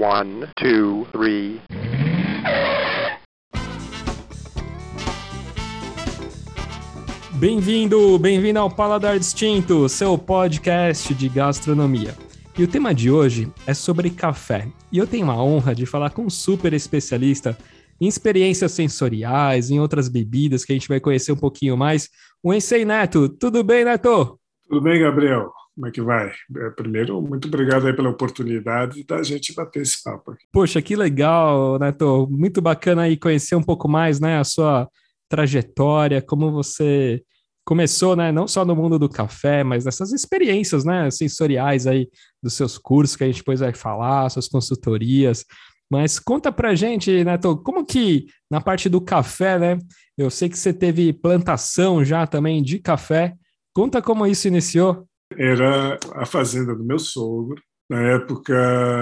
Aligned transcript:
One, 0.00 0.46
two, 0.54 1.08
three. 1.10 1.60
Bem-vindo, 7.34 8.16
bem-vindo 8.16 8.60
ao 8.60 8.70
Paladar 8.70 9.18
Distinto, 9.18 9.88
seu 9.88 10.16
podcast 10.16 11.12
de 11.12 11.28
gastronomia. 11.28 12.14
E 12.56 12.62
o 12.62 12.68
tema 12.68 12.94
de 12.94 13.10
hoje 13.10 13.52
é 13.66 13.74
sobre 13.74 14.08
café. 14.08 14.68
E 14.92 14.98
eu 14.98 15.06
tenho 15.06 15.28
a 15.32 15.42
honra 15.42 15.74
de 15.74 15.84
falar 15.84 16.10
com 16.10 16.26
um 16.26 16.30
super 16.30 16.72
especialista 16.72 17.58
em 18.00 18.06
experiências 18.06 18.70
sensoriais, 18.70 19.68
em 19.68 19.80
outras 19.80 20.08
bebidas 20.08 20.64
que 20.64 20.70
a 20.70 20.76
gente 20.76 20.86
vai 20.86 21.00
conhecer 21.00 21.32
um 21.32 21.36
pouquinho 21.36 21.76
mais. 21.76 22.08
O 22.40 22.54
Ensei 22.54 22.84
Neto. 22.84 23.28
Tudo 23.28 23.64
bem, 23.64 23.84
Neto? 23.84 24.38
Tudo 24.68 24.80
bem, 24.80 25.00
Gabriel? 25.00 25.50
Como 25.78 25.86
é 25.86 25.92
que 25.92 26.02
vai? 26.02 26.32
É, 26.56 26.70
primeiro, 26.70 27.22
muito 27.22 27.46
obrigado 27.46 27.86
aí 27.86 27.94
pela 27.94 28.10
oportunidade 28.10 29.04
da 29.04 29.22
gente 29.22 29.54
bater 29.54 29.82
esse 29.82 30.02
papo 30.02 30.32
aqui. 30.32 30.44
Poxa, 30.50 30.82
que 30.82 30.96
legal, 30.96 31.78
Neto. 31.78 32.26
Muito 32.28 32.60
bacana 32.60 33.02
aí 33.02 33.16
conhecer 33.16 33.54
um 33.54 33.62
pouco 33.62 33.88
mais, 33.88 34.18
né, 34.18 34.40
a 34.40 34.44
sua 34.44 34.88
trajetória, 35.28 36.20
como 36.20 36.50
você 36.50 37.22
começou, 37.64 38.16
né, 38.16 38.32
não 38.32 38.48
só 38.48 38.64
no 38.64 38.74
mundo 38.74 38.98
do 38.98 39.08
café, 39.08 39.62
mas 39.62 39.84
nessas 39.84 40.12
experiências, 40.12 40.84
né, 40.84 41.08
sensoriais 41.12 41.86
aí 41.86 42.08
dos 42.42 42.54
seus 42.54 42.76
cursos 42.76 43.14
que 43.14 43.22
a 43.22 43.28
gente 43.28 43.38
depois 43.38 43.60
vai 43.60 43.72
falar, 43.72 44.28
suas 44.30 44.48
consultorias. 44.48 45.44
Mas 45.88 46.18
conta 46.18 46.50
pra 46.50 46.74
gente, 46.74 47.22
Neto, 47.22 47.56
como 47.58 47.86
que 47.86 48.26
na 48.50 48.60
parte 48.60 48.88
do 48.88 49.00
café, 49.00 49.56
né? 49.60 49.78
Eu 50.16 50.28
sei 50.28 50.48
que 50.48 50.58
você 50.58 50.72
teve 50.72 51.12
plantação 51.12 52.04
já 52.04 52.26
também 52.26 52.64
de 52.64 52.80
café. 52.80 53.34
Conta 53.72 54.02
como 54.02 54.26
isso 54.26 54.48
iniciou. 54.48 55.06
Era 55.36 55.98
a 56.14 56.26
fazenda 56.26 56.74
do 56.74 56.84
meu 56.84 56.98
sogro. 56.98 57.60
Na 57.88 58.00
época, 58.00 58.54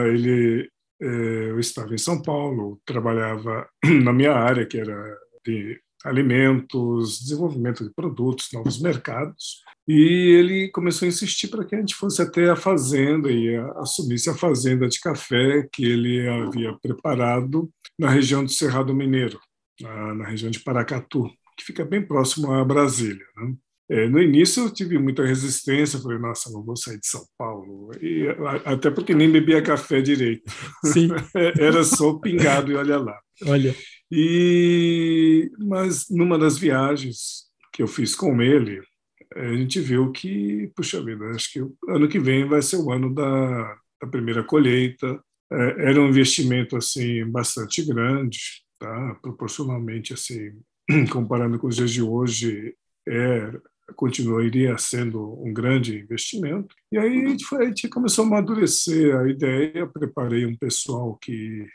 ele, 0.07 0.69
eh, 1.01 1.51
eu 1.51 1.59
estava 1.59 1.95
em 1.95 1.99
São 1.99 2.23
Paulo, 2.23 2.81
trabalhava 2.85 3.69
na 4.03 4.13
minha 4.13 4.33
área, 4.33 4.67
que 4.67 4.79
era 4.79 5.19
de 5.45 5.81
alimentos, 6.05 7.21
desenvolvimento 7.21 7.85
de 7.85 7.93
produtos, 7.93 8.49
novos 8.53 8.81
mercados. 8.81 9.63
E 9.89 10.37
ele 10.39 10.69
começou 10.71 11.07
a 11.07 11.09
insistir 11.09 11.49
para 11.49 11.65
que 11.65 11.75
a 11.75 11.79
gente 11.79 11.95
fosse 11.95 12.21
até 12.23 12.49
a 12.49 12.57
fazenda 12.57 13.31
e 13.31 13.57
assumisse 13.77 14.29
a 14.29 14.35
fazenda 14.35 14.89
de 14.89 15.01
café 15.01 15.69
que 15.73 15.85
ele 15.85 16.29
havia 16.29 16.77
preparado 16.81 17.71
na 17.99 18.11
região 18.11 18.45
do 18.45 18.51
Cerrado 18.51 18.95
Mineiro, 18.95 19.41
na, 19.81 20.27
região 20.27 20.51
de 20.51 20.61
Paracatu, 20.61 21.31
que 21.57 21.65
fica 21.65 21.85
bem 21.85 22.05
próximo 22.05 22.53
a 22.53 22.65
Brasília. 22.65 23.25
Né? 23.37 23.55
É, 23.89 24.09
no 24.09 24.21
início 24.21 24.65
eu 24.65 24.71
tive 24.71 24.99
muita 24.99 25.25
resistência, 25.25 26.01
falei, 26.01 26.19
nossa, 26.19 26.51
não 26.51 26.63
vou 26.63 26.77
sair 26.77 26.99
de 26.99 27.07
São 27.07 27.25
Paulo, 27.39 27.93
e, 28.03 28.27
até 28.65 28.91
porque 28.91 29.15
nem 29.15 29.31
bebia 29.31 29.63
café 29.63 30.01
direito. 30.01 30.51
Sim. 30.85 31.09
Era 31.59 31.85
só 31.85 32.15
pingado 32.15 32.73
e 32.73 32.75
olha 32.75 32.99
lá. 32.99 33.19
Olha. 33.45 33.75
E 34.11 35.51
mas 35.59 36.07
numa 36.11 36.39
das 36.39 36.59
viagens 36.59 37.47
que 37.73 37.83
eu 37.83 37.87
fiz 37.87 38.15
com 38.15 38.41
ele, 38.43 38.81
a 39.35 39.55
gente 39.55 39.81
viu 39.81 40.11
que, 40.11 40.71
puxa 40.75 41.03
vida, 41.03 41.27
acho 41.31 41.53
que 41.53 41.61
o 41.61 41.77
ano 41.89 42.09
que 42.09 42.19
vem 42.19 42.49
vai 42.49 42.63
ser 42.63 42.77
o 42.77 42.91
ano 42.91 43.13
da, 43.13 43.77
da 44.01 44.09
primeira 44.09 44.43
colheita. 44.43 45.21
É, 45.53 45.91
era 45.91 46.01
um 46.01 46.09
investimento 46.09 46.77
assim 46.77 47.25
bastante 47.31 47.85
grande, 47.85 48.39
tá? 48.79 49.17
Proporcionalmente 49.23 50.13
assim, 50.13 50.53
comparando 51.11 51.59
com 51.59 51.67
os 51.67 51.77
dias 51.77 51.91
de 51.93 52.03
hoje, 52.03 52.75
é 53.09 53.53
continuaria 53.95 54.77
sendo 54.79 55.41
um 55.43 55.53
grande 55.53 55.99
investimento. 55.99 56.75
E 56.91 56.99
aí 56.99 57.25
a 57.25 57.65
gente, 57.65 57.89
começou 57.89 58.25
a 58.25 58.27
amadurecer 58.27 59.17
a 59.17 59.29
ideia, 59.29 59.87
preparei 59.87 60.45
um 60.45 60.57
pessoal 60.57 61.17
que 61.17 61.67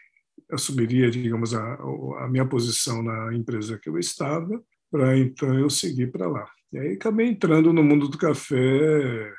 assumiria, 0.52 1.10
digamos, 1.10 1.54
a, 1.54 1.76
a 2.20 2.28
minha 2.30 2.46
posição 2.46 3.02
na 3.02 3.34
empresa 3.34 3.80
que 3.82 3.90
eu 3.90 3.98
estava, 3.98 4.62
para 4.92 5.18
então 5.18 5.58
eu 5.58 5.70
seguir 5.70 6.12
para 6.12 6.28
lá. 6.28 6.46
E 6.74 6.78
aí 6.78 6.94
acabei 6.94 7.28
entrando 7.28 7.72
no 7.72 7.84
mundo 7.84 8.08
do 8.08 8.18
café, 8.18 9.34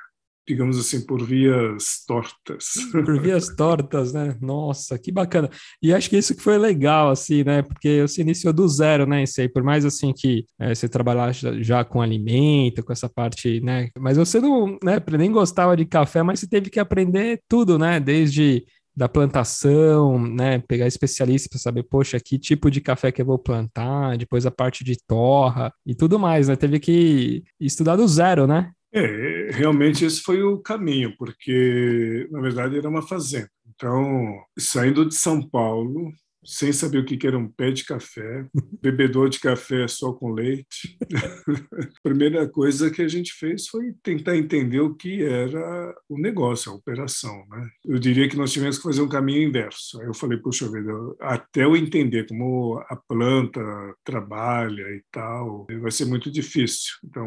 digamos 0.46 0.78
assim, 0.78 1.04
por 1.04 1.24
vias 1.24 2.04
tortas. 2.06 2.72
Por 2.90 3.20
vias 3.20 3.48
tortas, 3.54 4.12
né? 4.12 4.36
Nossa, 4.40 4.98
que 4.98 5.12
bacana. 5.12 5.48
E 5.80 5.94
acho 5.94 6.10
que 6.10 6.16
isso 6.16 6.34
que 6.34 6.42
foi 6.42 6.58
legal, 6.58 7.10
assim, 7.10 7.44
né? 7.44 7.62
Porque 7.62 8.02
você 8.02 8.22
iniciou 8.22 8.52
do 8.52 8.66
zero, 8.68 9.06
né? 9.06 9.22
Isso 9.22 9.40
aí, 9.40 9.48
por 9.48 9.62
mais 9.62 9.84
assim 9.84 10.12
que 10.12 10.44
é, 10.58 10.74
você 10.74 10.88
trabalhasse 10.88 11.62
já 11.62 11.84
com 11.84 12.02
alimento, 12.02 12.82
com 12.82 12.92
essa 12.92 13.08
parte, 13.08 13.60
né? 13.60 13.88
Mas 13.98 14.16
você 14.16 14.40
não, 14.40 14.78
né? 14.82 15.00
Nem 15.18 15.30
gostava 15.30 15.76
de 15.76 15.84
café, 15.84 16.22
mas 16.22 16.40
você 16.40 16.48
teve 16.48 16.70
que 16.70 16.80
aprender 16.80 17.40
tudo, 17.48 17.78
né? 17.78 18.00
Desde 18.00 18.64
da 18.94 19.08
plantação, 19.08 20.18
né? 20.18 20.58
Pegar 20.58 20.86
especialista 20.86 21.48
para 21.48 21.58
saber, 21.58 21.82
poxa, 21.84 22.20
que 22.20 22.38
tipo 22.38 22.70
de 22.70 22.80
café 22.80 23.10
que 23.10 23.22
eu 23.22 23.26
vou 23.26 23.38
plantar, 23.38 24.18
depois 24.18 24.44
a 24.44 24.50
parte 24.50 24.84
de 24.84 24.96
torra 25.06 25.72
e 25.86 25.94
tudo 25.94 26.18
mais, 26.18 26.48
né? 26.48 26.56
Teve 26.56 26.78
que 26.78 27.42
estudar 27.58 27.96
do 27.96 28.06
zero, 28.06 28.46
né? 28.46 28.70
É, 28.94 29.50
realmente 29.52 30.04
esse 30.04 30.20
foi 30.20 30.42
o 30.42 30.58
caminho, 30.58 31.16
porque 31.16 32.28
na 32.30 32.40
verdade 32.40 32.76
era 32.76 32.88
uma 32.88 33.00
fazenda. 33.06 33.50
Então, 33.74 34.44
saindo 34.58 35.08
de 35.08 35.14
São 35.14 35.48
Paulo, 35.48 36.12
sem 36.44 36.72
saber 36.72 36.98
o 36.98 37.04
que 37.04 37.26
era 37.26 37.38
um 37.38 37.48
pé 37.48 37.70
de 37.70 37.84
café, 37.84 38.46
bebedor 38.80 39.28
de 39.28 39.38
café 39.38 39.86
só 39.86 40.12
com 40.12 40.32
leite. 40.32 40.96
a 41.72 42.02
primeira 42.02 42.48
coisa 42.48 42.90
que 42.90 43.02
a 43.02 43.08
gente 43.08 43.32
fez 43.34 43.68
foi 43.68 43.92
tentar 44.02 44.36
entender 44.36 44.80
o 44.80 44.94
que 44.94 45.22
era 45.22 45.94
o 46.08 46.18
negócio, 46.18 46.72
a 46.72 46.74
operação. 46.74 47.44
Né? 47.48 47.68
Eu 47.84 47.98
diria 47.98 48.28
que 48.28 48.36
nós 48.36 48.52
tivemos 48.52 48.76
que 48.76 48.82
fazer 48.82 49.02
um 49.02 49.08
caminho 49.08 49.48
inverso. 49.48 50.00
Aí 50.00 50.06
eu 50.06 50.14
falei, 50.14 50.38
puxa 50.38 50.70
vida, 50.70 50.92
até 51.20 51.64
eu 51.64 51.76
entender 51.76 52.26
como 52.26 52.82
a 52.88 52.96
planta 52.96 53.60
trabalha 54.04 54.82
e 54.82 55.02
tal, 55.12 55.66
vai 55.80 55.90
ser 55.90 56.06
muito 56.06 56.30
difícil. 56.30 56.94
Então, 57.04 57.26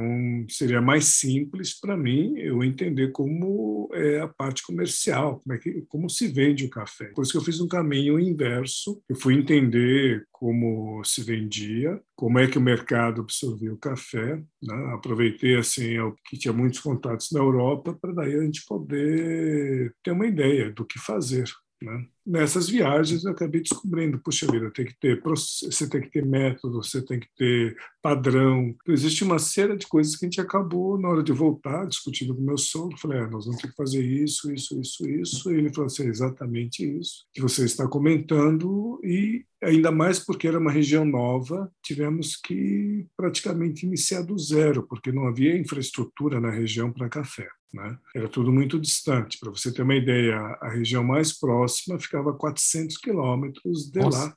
seria 0.49 0.81
mais 0.81 1.05
simples 1.05 1.79
para 1.79 1.95
mim 1.95 2.37
eu 2.37 2.63
entender 2.63 3.11
como 3.11 3.89
é 3.93 4.19
a 4.19 4.27
parte 4.27 4.63
comercial, 4.63 5.39
como, 5.39 5.55
é 5.55 5.57
que, 5.57 5.83
como 5.87 6.09
se 6.09 6.27
vende 6.27 6.65
o 6.65 6.69
café. 6.69 7.05
Por 7.15 7.23
isso 7.23 7.31
que 7.31 7.37
eu 7.37 7.43
fiz 7.43 7.59
um 7.59 7.67
caminho 7.67 8.19
inverso 8.19 9.01
eu 9.07 9.16
fui 9.16 9.35
entender 9.35 10.27
como 10.31 11.03
se 11.03 11.23
vendia, 11.23 12.01
como 12.16 12.39
é 12.39 12.47
que 12.47 12.57
o 12.57 12.61
mercado 12.61 13.21
absorvia 13.21 13.73
o 13.73 13.77
café. 13.77 14.35
Né? 14.61 14.93
Aproveitei 14.93 15.57
assim 15.57 15.95
que 16.25 16.38
tinha 16.38 16.53
muitos 16.53 16.79
contatos 16.79 17.31
na 17.31 17.39
Europa 17.39 17.93
para 17.93 18.13
daí 18.13 18.35
a 18.35 18.41
gente 18.43 18.66
poder 18.66 19.93
ter 20.03 20.11
uma 20.11 20.25
ideia 20.25 20.71
do 20.71 20.85
que 20.85 20.99
fazer. 20.99 21.49
Né? 21.81 22.07
Nessas 22.25 22.67
viagens 22.67 23.23
eu 23.23 23.31
acabei 23.31 23.61
descobrindo, 23.61 24.19
puxa 24.19 24.51
vida, 24.51 24.71
tem 24.71 24.85
que 24.85 24.97
ter 24.99 25.21
você 25.21 25.87
tem 25.87 26.01
que 26.01 26.09
ter 26.09 26.25
método, 26.25 26.81
você 26.83 27.01
tem 27.01 27.19
que 27.19 27.27
ter 27.37 27.77
padrão. 28.01 28.75
Então, 28.81 28.93
existe 28.93 29.23
uma 29.23 29.39
série 29.39 29.75
de 29.75 29.87
coisas 29.87 30.15
que 30.15 30.25
a 30.25 30.27
gente 30.27 30.41
acabou 30.41 30.97
na 30.99 31.09
hora 31.09 31.23
de 31.23 31.31
voltar 31.31 31.85
discutindo 31.85 32.35
com 32.35 32.41
meu 32.41 32.57
sogro. 32.57 32.97
Falei, 32.97 33.19
é, 33.19 33.27
nós 33.27 33.45
vamos 33.45 33.61
ter 33.61 33.69
que 33.69 33.75
fazer 33.75 34.03
isso, 34.03 34.51
isso, 34.51 34.79
isso, 34.79 35.07
isso. 35.07 35.51
E 35.51 35.57
ele 35.57 35.73
falou 35.73 35.87
assim, 35.87 36.03
é 36.03 36.09
exatamente 36.09 36.83
isso 36.83 37.25
que 37.33 37.41
você 37.41 37.65
está 37.65 37.87
comentando 37.87 38.99
e 39.03 39.45
ainda 39.61 39.91
mais 39.91 40.19
porque 40.19 40.47
era 40.47 40.59
uma 40.59 40.71
região 40.71 41.05
nova, 41.05 41.71
tivemos 41.83 42.35
que 42.35 43.05
praticamente 43.17 43.85
iniciar 43.85 44.21
do 44.21 44.37
zero, 44.37 44.83
porque 44.83 45.11
não 45.11 45.27
havia 45.27 45.57
infraestrutura 45.57 46.39
na 46.39 46.49
região 46.49 46.91
para 46.91 47.09
café. 47.09 47.47
Né? 47.73 47.97
Era 48.15 48.29
tudo 48.29 48.53
muito 48.53 48.79
distante. 48.79 49.37
Para 49.37 49.49
você 49.51 49.73
ter 49.73 49.81
uma 49.81 49.95
ideia, 49.95 50.37
a 50.61 50.69
região 50.69 51.03
mais 51.03 51.37
próxima 51.37 51.99
ficava 52.15 52.31
a 52.31 52.33
400 52.33 52.97
quilômetros 52.97 53.91
de 53.91 53.99
Nossa, 53.99 54.25
lá. 54.25 54.33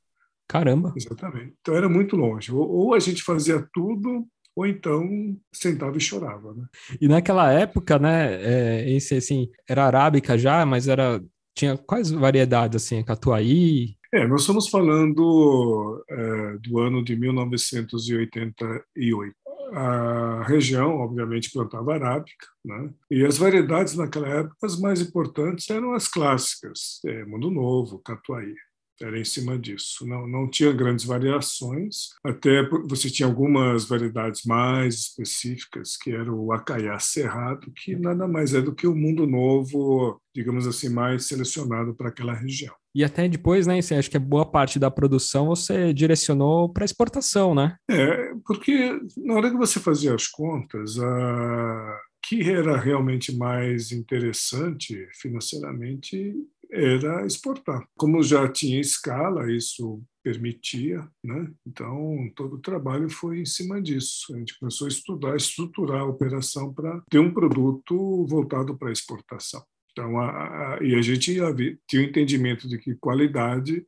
Caramba! 0.48 0.92
Exatamente. 0.96 1.54
Então 1.60 1.74
era 1.74 1.88
muito 1.88 2.16
longe. 2.16 2.52
Ou, 2.52 2.68
ou, 2.68 2.94
a 2.94 2.98
gente 2.98 3.22
fazia 3.22 3.64
tudo, 3.72 4.26
ou 4.56 4.66
então 4.66 5.36
sentava 5.52 5.96
e 5.96 6.00
chorava. 6.00 6.54
Né? 6.54 6.64
E 7.00 7.06
naquela 7.06 7.52
época, 7.52 7.98
né, 7.98 8.34
é, 8.42 8.90
esse, 8.90 9.14
assim, 9.14 9.48
era 9.68 9.84
arábica 9.84 10.36
já, 10.36 10.66
mas 10.66 10.88
era 10.88 11.22
tinha 11.54 11.76
quais 11.76 12.10
variedades 12.10 12.82
assim, 12.82 13.02
catuaí? 13.02 13.96
É, 14.12 14.26
nós 14.26 14.40
estamos 14.40 14.68
falando 14.68 16.02
é, 16.08 16.58
do 16.62 16.78
ano 16.78 17.04
de 17.04 17.14
1988 17.14 19.36
a 19.72 20.44
região, 20.44 20.96
obviamente, 20.96 21.50
plantava 21.52 21.94
arábica, 21.94 22.46
né? 22.64 22.90
e 23.10 23.24
as 23.24 23.38
variedades 23.38 23.94
naquela 23.94 24.28
época, 24.28 24.56
as 24.62 24.78
mais 24.78 25.00
importantes 25.00 25.68
eram 25.70 25.94
as 25.94 26.08
clássicas, 26.08 27.00
é, 27.04 27.24
Mundo 27.24 27.50
Novo, 27.50 27.98
Catuaí. 27.98 28.54
Era 29.00 29.18
em 29.18 29.24
cima 29.24 29.58
disso. 29.58 30.06
Não, 30.06 30.26
não 30.26 30.48
tinha 30.48 30.72
grandes 30.72 31.04
variações, 31.04 32.08
até 32.24 32.68
você 32.88 33.08
tinha 33.08 33.28
algumas 33.28 33.84
variedades 33.84 34.44
mais 34.44 34.94
específicas, 34.94 35.96
que 35.96 36.10
era 36.10 36.32
o 36.32 36.52
Acaiá 36.52 36.98
Cerrado, 36.98 37.70
que 37.72 37.94
nada 37.96 38.26
mais 38.26 38.54
é 38.54 38.60
do 38.60 38.74
que 38.74 38.86
o 38.86 38.94
Mundo 38.94 39.26
Novo, 39.26 40.20
digamos 40.34 40.66
assim, 40.66 40.88
mais 40.88 41.26
selecionado 41.26 41.94
para 41.94 42.08
aquela 42.08 42.34
região. 42.34 42.74
E 42.94 43.04
até 43.04 43.28
depois, 43.28 43.66
né, 43.66 43.80
você 43.80 43.94
acha 43.94 44.10
que 44.10 44.16
a 44.16 44.20
boa 44.20 44.44
parte 44.44 44.78
da 44.78 44.90
produção 44.90 45.46
você 45.46 45.92
direcionou 45.92 46.68
para 46.68 46.84
exportação, 46.84 47.54
né? 47.54 47.76
É, 47.88 48.32
porque 48.44 48.98
na 49.16 49.34
hora 49.34 49.50
que 49.50 49.56
você 49.56 49.78
fazia 49.78 50.14
as 50.14 50.26
contas, 50.26 50.98
a 50.98 52.00
que 52.28 52.50
era 52.50 52.76
realmente 52.76 53.34
mais 53.34 53.90
interessante 53.90 55.08
financeiramente 55.14 56.34
era 56.70 57.26
exportar. 57.26 57.86
Como 57.96 58.22
já 58.22 58.48
tinha 58.48 58.80
escala, 58.80 59.52
isso 59.52 60.02
permitia, 60.22 61.08
né? 61.24 61.50
Então 61.66 62.30
todo 62.36 62.56
o 62.56 62.60
trabalho 62.60 63.08
foi 63.08 63.40
em 63.40 63.46
cima 63.46 63.80
disso. 63.80 64.34
A 64.34 64.38
gente 64.38 64.58
começou 64.58 64.86
a 64.86 64.90
estudar, 64.90 65.36
estruturar 65.36 66.00
a 66.02 66.06
operação 66.06 66.72
para 66.72 67.02
ter 67.10 67.18
um 67.18 67.32
produto 67.32 68.26
voltado 68.26 68.76
para 68.76 68.92
exportação. 68.92 69.62
Então, 69.92 70.18
a, 70.20 70.76
a, 70.76 70.78
e 70.82 70.94
a 70.94 71.02
gente 71.02 71.40
tinha 71.88 72.02
o 72.02 72.04
entendimento 72.04 72.68
de 72.68 72.78
que 72.78 72.94
qualidade 72.94 73.84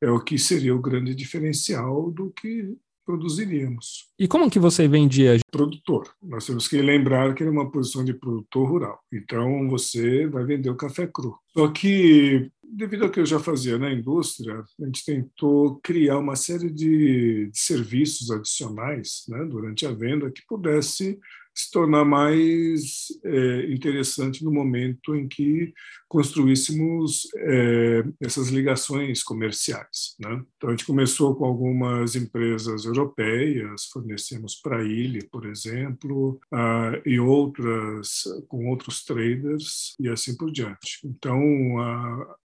é 0.00 0.10
o 0.10 0.18
que 0.18 0.38
seria 0.38 0.74
o 0.74 0.80
grande 0.80 1.14
diferencial 1.14 2.10
do 2.10 2.30
que 2.30 2.74
produziríamos. 3.10 4.08
E 4.18 4.28
como 4.28 4.50
que 4.50 4.58
você 4.58 4.86
vendia? 4.86 5.38
Produtor. 5.50 6.14
Nós 6.22 6.46
temos 6.46 6.68
que 6.68 6.80
lembrar 6.80 7.34
que 7.34 7.42
era 7.42 7.50
uma 7.50 7.70
posição 7.70 8.04
de 8.04 8.14
produtor 8.14 8.68
rural. 8.68 9.00
Então 9.12 9.68
você 9.68 10.26
vai 10.26 10.44
vender 10.44 10.70
o 10.70 10.76
café 10.76 11.06
cru. 11.06 11.36
Só 11.52 11.68
que 11.68 12.50
devido 12.62 13.04
ao 13.04 13.10
que 13.10 13.18
eu 13.18 13.26
já 13.26 13.40
fazia 13.40 13.78
na 13.78 13.92
indústria, 13.92 14.62
a 14.80 14.84
gente 14.84 15.04
tentou 15.04 15.80
criar 15.82 16.18
uma 16.18 16.36
série 16.36 16.70
de, 16.70 17.50
de 17.50 17.58
serviços 17.58 18.30
adicionais 18.30 19.24
né, 19.28 19.44
durante 19.44 19.84
a 19.84 19.92
venda 19.92 20.30
que 20.30 20.46
pudesse 20.48 21.18
se 21.52 21.70
tornar 21.72 22.04
mais 22.04 23.08
é, 23.24 23.72
interessante 23.72 24.44
no 24.44 24.52
momento 24.52 25.16
em 25.16 25.26
que 25.26 25.74
construíssemos 26.10 27.28
é, 27.36 28.02
essas 28.20 28.48
ligações 28.48 29.22
comerciais. 29.22 30.16
Né? 30.18 30.42
Então, 30.56 30.68
a 30.68 30.72
gente 30.72 30.84
começou 30.84 31.36
com 31.36 31.44
algumas 31.44 32.16
empresas 32.16 32.84
europeias, 32.84 33.84
fornecemos 33.92 34.56
para 34.56 34.78
a 34.78 34.84
Ilha, 34.84 35.20
por 35.30 35.46
exemplo, 35.46 36.40
uh, 36.52 37.00
e 37.06 37.20
outras 37.20 38.24
com 38.48 38.68
outros 38.68 39.04
traders 39.04 39.94
e 40.00 40.08
assim 40.08 40.36
por 40.36 40.50
diante. 40.50 40.98
Então, 41.04 41.40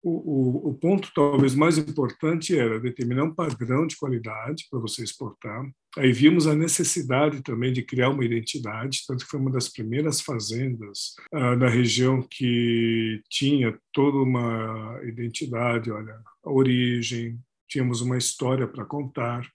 o, 0.04 0.70
o 0.70 0.74
ponto 0.76 1.12
talvez 1.16 1.56
mais 1.56 1.80
importante 1.80 2.56
era 2.56 2.80
determinar 2.80 3.24
um 3.24 3.34
padrão 3.34 3.88
de 3.88 3.98
qualidade 3.98 4.68
para 4.70 4.80
você 4.80 5.04
exportar, 5.04 5.66
Aí 5.98 6.12
vimos 6.12 6.46
a 6.46 6.54
necessidade 6.54 7.42
também 7.42 7.72
de 7.72 7.82
criar 7.82 8.10
uma 8.10 8.26
identidade, 8.26 9.04
tanto 9.08 9.24
que 9.24 9.32
foi 9.32 9.40
uma 9.40 9.52
das 9.52 9.70
primeiras 9.70 10.20
fazendas 10.20 11.16
uh, 11.34 11.58
da 11.58 11.70
região 11.70 12.22
que 12.22 13.22
tinha 13.30 13.55
toda 13.94 14.18
uma 14.18 15.00
identidade, 15.04 15.92
olha, 15.92 16.20
a 16.44 16.52
origem, 16.52 17.40
tínhamos 17.68 18.02
uma 18.02 18.18
história 18.18 18.68
para 18.68 18.86
contar 18.86 19.48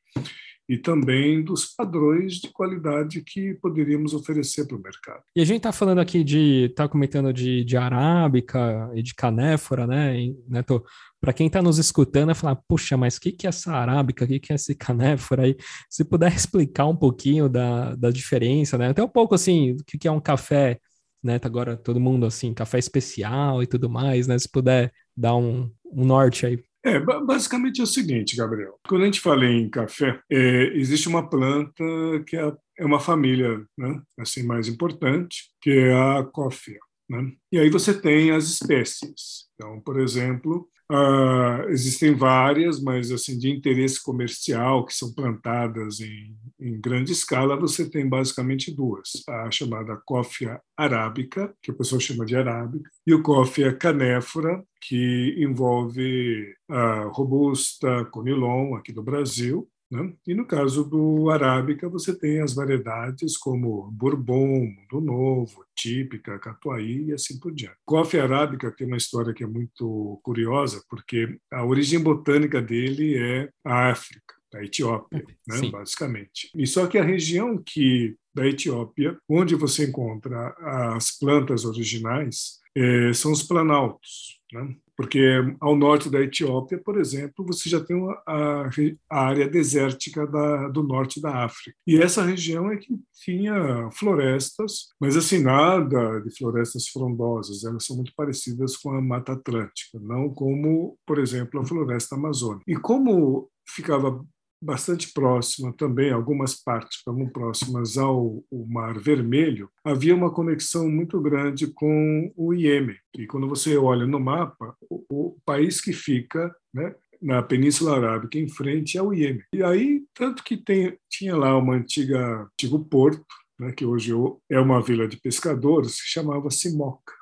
e 0.70 0.78
também 0.78 1.42
dos 1.42 1.74
padrões 1.74 2.34
de 2.34 2.48
qualidade 2.52 3.24
que 3.24 3.54
poderíamos 3.54 4.14
oferecer 4.14 4.68
para 4.68 4.76
o 4.76 4.80
mercado. 4.80 5.20
E 5.34 5.40
a 5.40 5.44
gente 5.44 5.56
está 5.56 5.72
falando 5.72 6.00
aqui 6.00 6.22
de, 6.22 6.66
está 6.66 6.88
comentando 6.88 7.32
de, 7.32 7.64
de 7.64 7.76
arábica 7.76 8.88
e 8.94 9.02
de 9.02 9.12
canéfora, 9.12 9.84
né, 9.84 10.14
Neto? 10.46 10.84
Para 11.20 11.32
quem 11.32 11.48
está 11.48 11.60
nos 11.60 11.78
escutando, 11.78 12.30
é 12.30 12.34
falar, 12.34 12.54
puxa, 12.54 12.96
mas 12.96 13.16
o 13.16 13.20
que, 13.20 13.32
que 13.32 13.46
é 13.46 13.50
essa 13.50 13.72
arábica, 13.72 14.24
o 14.24 14.28
que, 14.28 14.38
que 14.38 14.52
é 14.52 14.54
esse 14.54 14.72
canéfora 14.76 15.42
aí? 15.42 15.56
Se 15.88 16.04
puder 16.04 16.30
explicar 16.32 16.86
um 16.86 16.96
pouquinho 16.96 17.48
da, 17.48 17.96
da 17.96 18.10
diferença, 18.12 18.78
né? 18.78 18.90
Até 18.90 19.02
um 19.02 19.08
pouco 19.08 19.34
assim, 19.34 19.72
o 19.72 19.84
que, 19.84 19.98
que 19.98 20.06
é 20.06 20.12
um 20.12 20.20
café, 20.20 20.78
né? 21.22 21.38
Tá 21.38 21.48
agora 21.48 21.76
todo 21.76 22.00
mundo 22.00 22.26
assim, 22.26 22.54
café 22.54 22.78
especial 22.78 23.62
e 23.62 23.66
tudo 23.66 23.88
mais, 23.90 24.26
né? 24.26 24.38
Se 24.38 24.48
puder 24.48 24.92
dar 25.16 25.36
um, 25.36 25.70
um 25.92 26.04
norte 26.04 26.46
aí 26.46 26.62
é, 26.82 26.98
basicamente 26.98 27.80
é 27.80 27.84
o 27.84 27.86
seguinte, 27.86 28.36
Gabriel. 28.36 28.78
Quando 28.88 29.02
a 29.02 29.04
gente 29.04 29.20
fala 29.20 29.44
em 29.44 29.68
café, 29.68 30.18
é, 30.30 30.62
existe 30.74 31.08
uma 31.08 31.28
planta 31.28 31.84
que 32.26 32.36
é, 32.36 32.52
é 32.78 32.84
uma 32.84 32.98
família, 32.98 33.62
né, 33.76 34.00
assim 34.18 34.42
mais 34.44 34.66
importante, 34.66 35.50
que 35.60 35.70
é 35.70 35.92
a 35.92 36.24
coffea. 36.24 36.78
Né? 37.10 37.32
E 37.50 37.58
aí 37.58 37.68
você 37.68 37.92
tem 37.92 38.30
as 38.30 38.44
espécies. 38.44 39.48
Então, 39.56 39.80
por 39.80 39.98
exemplo, 40.00 40.70
Uh, 40.90 41.68
existem 41.68 42.16
várias, 42.16 42.82
mas 42.82 43.12
assim 43.12 43.38
de 43.38 43.48
interesse 43.48 44.02
comercial 44.02 44.84
que 44.84 44.92
são 44.92 45.14
plantadas 45.14 46.00
em, 46.00 46.36
em, 46.58 46.80
grande 46.80 47.12
escala. 47.12 47.56
Você 47.60 47.88
tem 47.88 48.08
basicamente 48.08 48.74
duas: 48.74 49.22
a 49.28 49.48
chamada 49.52 49.96
cófia 50.04 50.60
arábica, 50.76 51.54
que 51.62 51.70
o 51.70 51.76
pessoal 51.76 52.00
chama 52.00 52.26
de 52.26 52.34
arábica, 52.34 52.90
e 53.06 53.14
o 53.14 53.22
cófia 53.22 53.72
canéfora, 53.72 54.64
que 54.80 55.36
envolve 55.38 56.52
a 56.68 57.04
robusta, 57.12 58.04
conilon 58.06 58.74
aqui 58.74 58.92
do 58.92 59.02
Brasil, 59.02 59.69
né? 59.90 60.12
E 60.26 60.34
no 60.34 60.46
caso 60.46 60.84
do 60.84 61.30
arábica, 61.30 61.88
você 61.88 62.16
tem 62.16 62.40
as 62.40 62.54
variedades 62.54 63.36
como 63.36 63.90
Bourbon, 63.90 64.66
Mundo 64.66 65.00
Novo, 65.00 65.64
Típica, 65.74 66.38
Catuaí 66.38 67.06
e 67.06 67.12
assim 67.12 67.38
por 67.40 67.52
diante. 67.52 67.76
Coffee 67.84 68.20
arábica 68.20 68.70
tem 68.70 68.86
uma 68.86 68.96
história 68.96 69.34
que 69.34 69.42
é 69.42 69.46
muito 69.46 70.20
curiosa, 70.22 70.82
porque 70.88 71.38
a 71.52 71.64
origem 71.64 71.98
botânica 71.98 72.62
dele 72.62 73.16
é 73.16 73.50
a 73.64 73.90
África, 73.90 74.34
a 74.54 74.62
Etiópia, 74.62 75.24
né? 75.48 75.70
basicamente. 75.70 76.50
E 76.54 76.66
só 76.66 76.86
que 76.86 76.96
a 76.96 77.04
região 77.04 77.58
que 77.58 78.16
da 78.32 78.46
Etiópia, 78.46 79.18
onde 79.28 79.56
você 79.56 79.88
encontra 79.88 80.54
as 80.94 81.18
plantas 81.18 81.64
originais, 81.64 82.60
é, 82.76 83.12
são 83.12 83.32
os 83.32 83.42
planaltos. 83.42 84.40
Né? 84.52 84.76
Porque 85.00 85.18
ao 85.58 85.74
norte 85.74 86.10
da 86.10 86.20
Etiópia, 86.20 86.76
por 86.76 87.00
exemplo, 87.00 87.42
você 87.42 87.70
já 87.70 87.82
tem 87.82 87.96
a, 88.26 88.68
a 89.08 89.18
área 89.18 89.48
desértica 89.48 90.26
da, 90.26 90.68
do 90.68 90.82
norte 90.82 91.22
da 91.22 91.42
África. 91.42 91.74
E 91.86 91.96
essa 91.96 92.22
região 92.22 92.70
é 92.70 92.76
que 92.76 93.00
tinha 93.14 93.88
florestas, 93.92 94.88
mas 95.00 95.16
assim, 95.16 95.42
nada 95.42 96.20
de 96.20 96.36
florestas 96.36 96.88
frondosas, 96.88 97.64
elas 97.64 97.86
são 97.86 97.96
muito 97.96 98.12
parecidas 98.14 98.76
com 98.76 98.90
a 98.90 99.00
Mata 99.00 99.32
Atlântica, 99.32 99.98
não 99.98 100.28
como, 100.28 100.98
por 101.06 101.18
exemplo, 101.18 101.58
a 101.58 101.64
floresta 101.64 102.14
amazônica. 102.14 102.64
E 102.68 102.76
como 102.76 103.48
ficava 103.66 104.22
bastante 104.60 105.12
próxima 105.12 105.72
também, 105.72 106.12
algumas 106.12 106.54
partes 106.54 106.98
estavam 106.98 107.28
próximas 107.28 107.96
ao 107.96 108.44
Mar 108.52 108.98
Vermelho, 108.98 109.70
havia 109.84 110.14
uma 110.14 110.30
conexão 110.30 110.88
muito 110.88 111.20
grande 111.20 111.66
com 111.68 112.32
o 112.36 112.52
Iêmen. 112.52 112.96
E 113.16 113.26
quando 113.26 113.48
você 113.48 113.76
olha 113.76 114.06
no 114.06 114.20
mapa, 114.20 114.76
o, 114.88 115.04
o 115.08 115.36
país 115.44 115.80
que 115.80 115.92
fica 115.92 116.54
né, 116.72 116.94
na 117.20 117.42
Península 117.42 117.96
Arábica 117.96 118.38
em 118.38 118.48
frente 118.48 118.98
é 118.98 119.02
o 119.02 119.12
Iêmen. 119.12 119.44
E 119.54 119.62
aí, 119.62 120.02
tanto 120.14 120.44
que 120.44 120.56
tem, 120.56 120.98
tinha 121.08 121.36
lá 121.36 121.56
uma 121.56 121.74
antiga 121.74 122.48
antigo 122.52 122.84
porto, 122.84 123.24
né, 123.58 123.72
que 123.72 123.84
hoje 123.84 124.12
é 124.48 124.58
uma 124.58 124.82
vila 124.82 125.08
de 125.08 125.18
pescadores, 125.18 126.00
que 126.00 126.08
chamava 126.08 126.50
Simoca. 126.50 127.14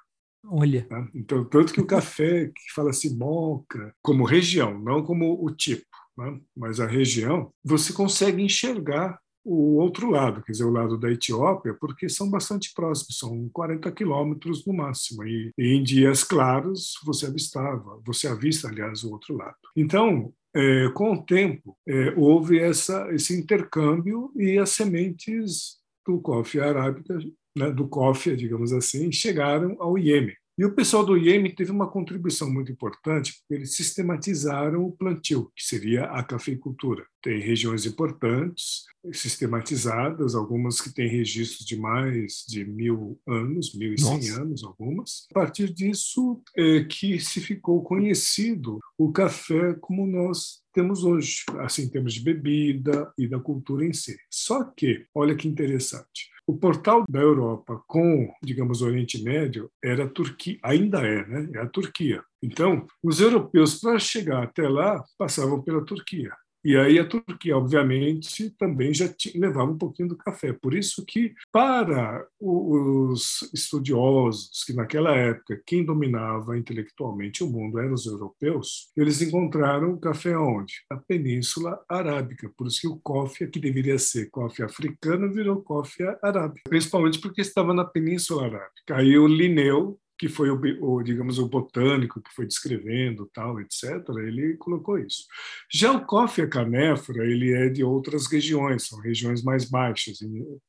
Olha. 0.50 0.86
Tá? 0.88 1.06
Então, 1.14 1.44
tanto 1.44 1.72
que 1.72 1.80
o 1.80 1.86
café 1.86 2.46
que 2.46 2.72
fala 2.74 2.92
Simoca, 2.92 3.94
como 4.00 4.24
região, 4.24 4.78
não 4.78 5.02
como 5.02 5.44
o 5.44 5.50
tipo 5.50 5.84
né? 6.18 6.38
mas 6.56 6.80
a 6.80 6.86
região, 6.86 7.50
você 7.64 7.92
consegue 7.92 8.42
enxergar 8.42 9.18
o 9.44 9.76
outro 9.76 10.10
lado, 10.10 10.42
quer 10.42 10.52
dizer, 10.52 10.64
o 10.64 10.70
lado 10.70 10.98
da 10.98 11.10
Etiópia, 11.10 11.74
porque 11.80 12.06
são 12.08 12.30
bastante 12.30 12.70
próximos, 12.74 13.16
são 13.16 13.48
40 13.50 13.90
quilômetros 13.92 14.66
no 14.66 14.74
máximo, 14.74 15.24
e, 15.24 15.50
e, 15.56 15.74
em 15.74 15.82
dias 15.82 16.22
claros 16.22 16.94
você 17.02 17.26
avistava, 17.26 17.98
você 18.04 18.28
avista, 18.28 18.68
aliás, 18.68 19.04
o 19.04 19.12
outro 19.12 19.34
lado. 19.34 19.56
Então, 19.74 20.32
é, 20.54 20.88
com 20.90 21.14
o 21.14 21.22
tempo, 21.22 21.78
é, 21.86 22.12
houve 22.16 22.58
essa, 22.58 23.08
esse 23.14 23.38
intercâmbio 23.38 24.30
e 24.36 24.58
as 24.58 24.70
sementes 24.70 25.78
do 26.06 26.20
coffee 26.20 26.60
arábica, 26.60 27.18
né, 27.56 27.70
do 27.70 27.88
coffee, 27.88 28.36
digamos 28.36 28.72
assim, 28.72 29.10
chegaram 29.10 29.76
ao 29.80 29.96
Iêmen. 29.96 30.36
E 30.58 30.64
o 30.64 30.74
pessoal 30.74 31.06
do 31.06 31.16
IEM 31.16 31.54
teve 31.54 31.70
uma 31.70 31.88
contribuição 31.88 32.52
muito 32.52 32.72
importante, 32.72 33.38
porque 33.38 33.54
eles 33.54 33.76
sistematizaram 33.76 34.84
o 34.84 34.90
plantio, 34.90 35.52
que 35.54 35.62
seria 35.62 36.06
a 36.06 36.20
cafeicultura. 36.24 37.06
Tem 37.22 37.38
regiões 37.38 37.86
importantes, 37.86 38.82
sistematizadas, 39.12 40.34
algumas 40.34 40.80
que 40.80 40.92
têm 40.92 41.08
registros 41.08 41.64
de 41.64 41.76
mais 41.76 42.44
de 42.48 42.64
mil 42.64 43.20
anos, 43.24 43.72
mil 43.72 43.94
e 43.94 44.00
cem 44.00 44.30
anos, 44.30 44.64
algumas. 44.64 45.28
A 45.30 45.34
partir 45.34 45.72
disso 45.72 46.42
é 46.56 46.82
que 46.82 47.20
se 47.20 47.40
ficou 47.40 47.80
conhecido 47.84 48.80
o 48.98 49.12
café 49.12 49.74
como 49.74 50.08
nós 50.08 50.60
temos 50.74 51.04
hoje, 51.04 51.44
assim, 51.60 51.82
em 51.84 51.88
termos 51.88 52.14
de 52.14 52.20
bebida 52.20 53.12
e 53.16 53.28
da 53.28 53.38
cultura 53.38 53.86
em 53.86 53.92
si. 53.92 54.18
Só 54.28 54.64
que, 54.64 55.06
olha 55.14 55.36
que 55.36 55.46
interessante, 55.46 56.30
o 56.48 56.56
portal 56.56 57.04
da 57.06 57.20
Europa 57.20 57.78
com, 57.86 58.32
digamos, 58.42 58.80
o 58.80 58.86
Oriente 58.86 59.22
Médio 59.22 59.70
era 59.84 60.04
a 60.04 60.08
Turquia, 60.08 60.58
ainda 60.62 61.06
é, 61.06 61.26
né? 61.26 61.50
É 61.54 61.58
a 61.58 61.66
Turquia. 61.66 62.22
Então, 62.42 62.86
os 63.02 63.20
europeus, 63.20 63.78
para 63.78 63.98
chegar 63.98 64.44
até 64.44 64.66
lá, 64.66 65.04
passavam 65.18 65.62
pela 65.62 65.84
Turquia. 65.84 66.32
E 66.64 66.76
aí 66.76 66.98
a 66.98 67.06
Turquia, 67.06 67.56
obviamente, 67.56 68.50
também 68.50 68.92
já 68.92 69.08
levava 69.34 69.70
um 69.70 69.78
pouquinho 69.78 70.08
do 70.08 70.16
café. 70.16 70.52
Por 70.52 70.74
isso 70.74 71.04
que, 71.04 71.34
para 71.52 72.26
os 72.40 73.48
estudiosos, 73.54 74.64
que 74.64 74.72
naquela 74.72 75.14
época 75.14 75.62
quem 75.64 75.84
dominava 75.84 76.58
intelectualmente 76.58 77.44
o 77.44 77.48
mundo 77.48 77.78
eram 77.78 77.94
os 77.94 78.06
europeus, 78.06 78.90
eles 78.96 79.22
encontraram 79.22 79.92
o 79.92 80.00
café 80.00 80.36
onde? 80.36 80.74
Na 80.90 80.96
Península 80.96 81.80
Arábica. 81.88 82.50
Por 82.56 82.66
isso 82.66 82.80
que 82.80 82.88
o 82.88 82.98
coffee, 82.98 83.48
que 83.48 83.60
deveria 83.60 83.98
ser 83.98 84.30
coffee 84.30 84.64
africano, 84.64 85.32
virou 85.32 85.62
coffee 85.62 86.06
arábica. 86.22 86.68
Principalmente 86.68 87.20
porque 87.20 87.40
estava 87.40 87.72
na 87.72 87.84
Península 87.84 88.46
Arábica. 88.46 88.96
Aí 88.96 89.18
o 89.18 89.26
Linneu, 89.26 89.98
que 90.18 90.28
foi 90.28 90.50
o, 90.50 90.60
o, 90.80 91.02
digamos 91.02 91.38
o 91.38 91.48
botânico 91.48 92.20
que 92.20 92.34
foi 92.34 92.46
descrevendo 92.46 93.30
tal 93.32 93.60
etc 93.60 93.84
ele 94.18 94.56
colocou 94.56 94.98
isso. 94.98 95.24
Já 95.72 95.92
o 95.92 96.04
coffee 96.04 96.44
a 96.44 96.48
canéfora 96.48 97.24
ele 97.24 97.52
é 97.52 97.68
de 97.68 97.84
outras 97.84 98.26
regiões 98.26 98.86
são 98.86 99.00
regiões 99.00 99.42
mais 99.42 99.64
baixas 99.64 100.18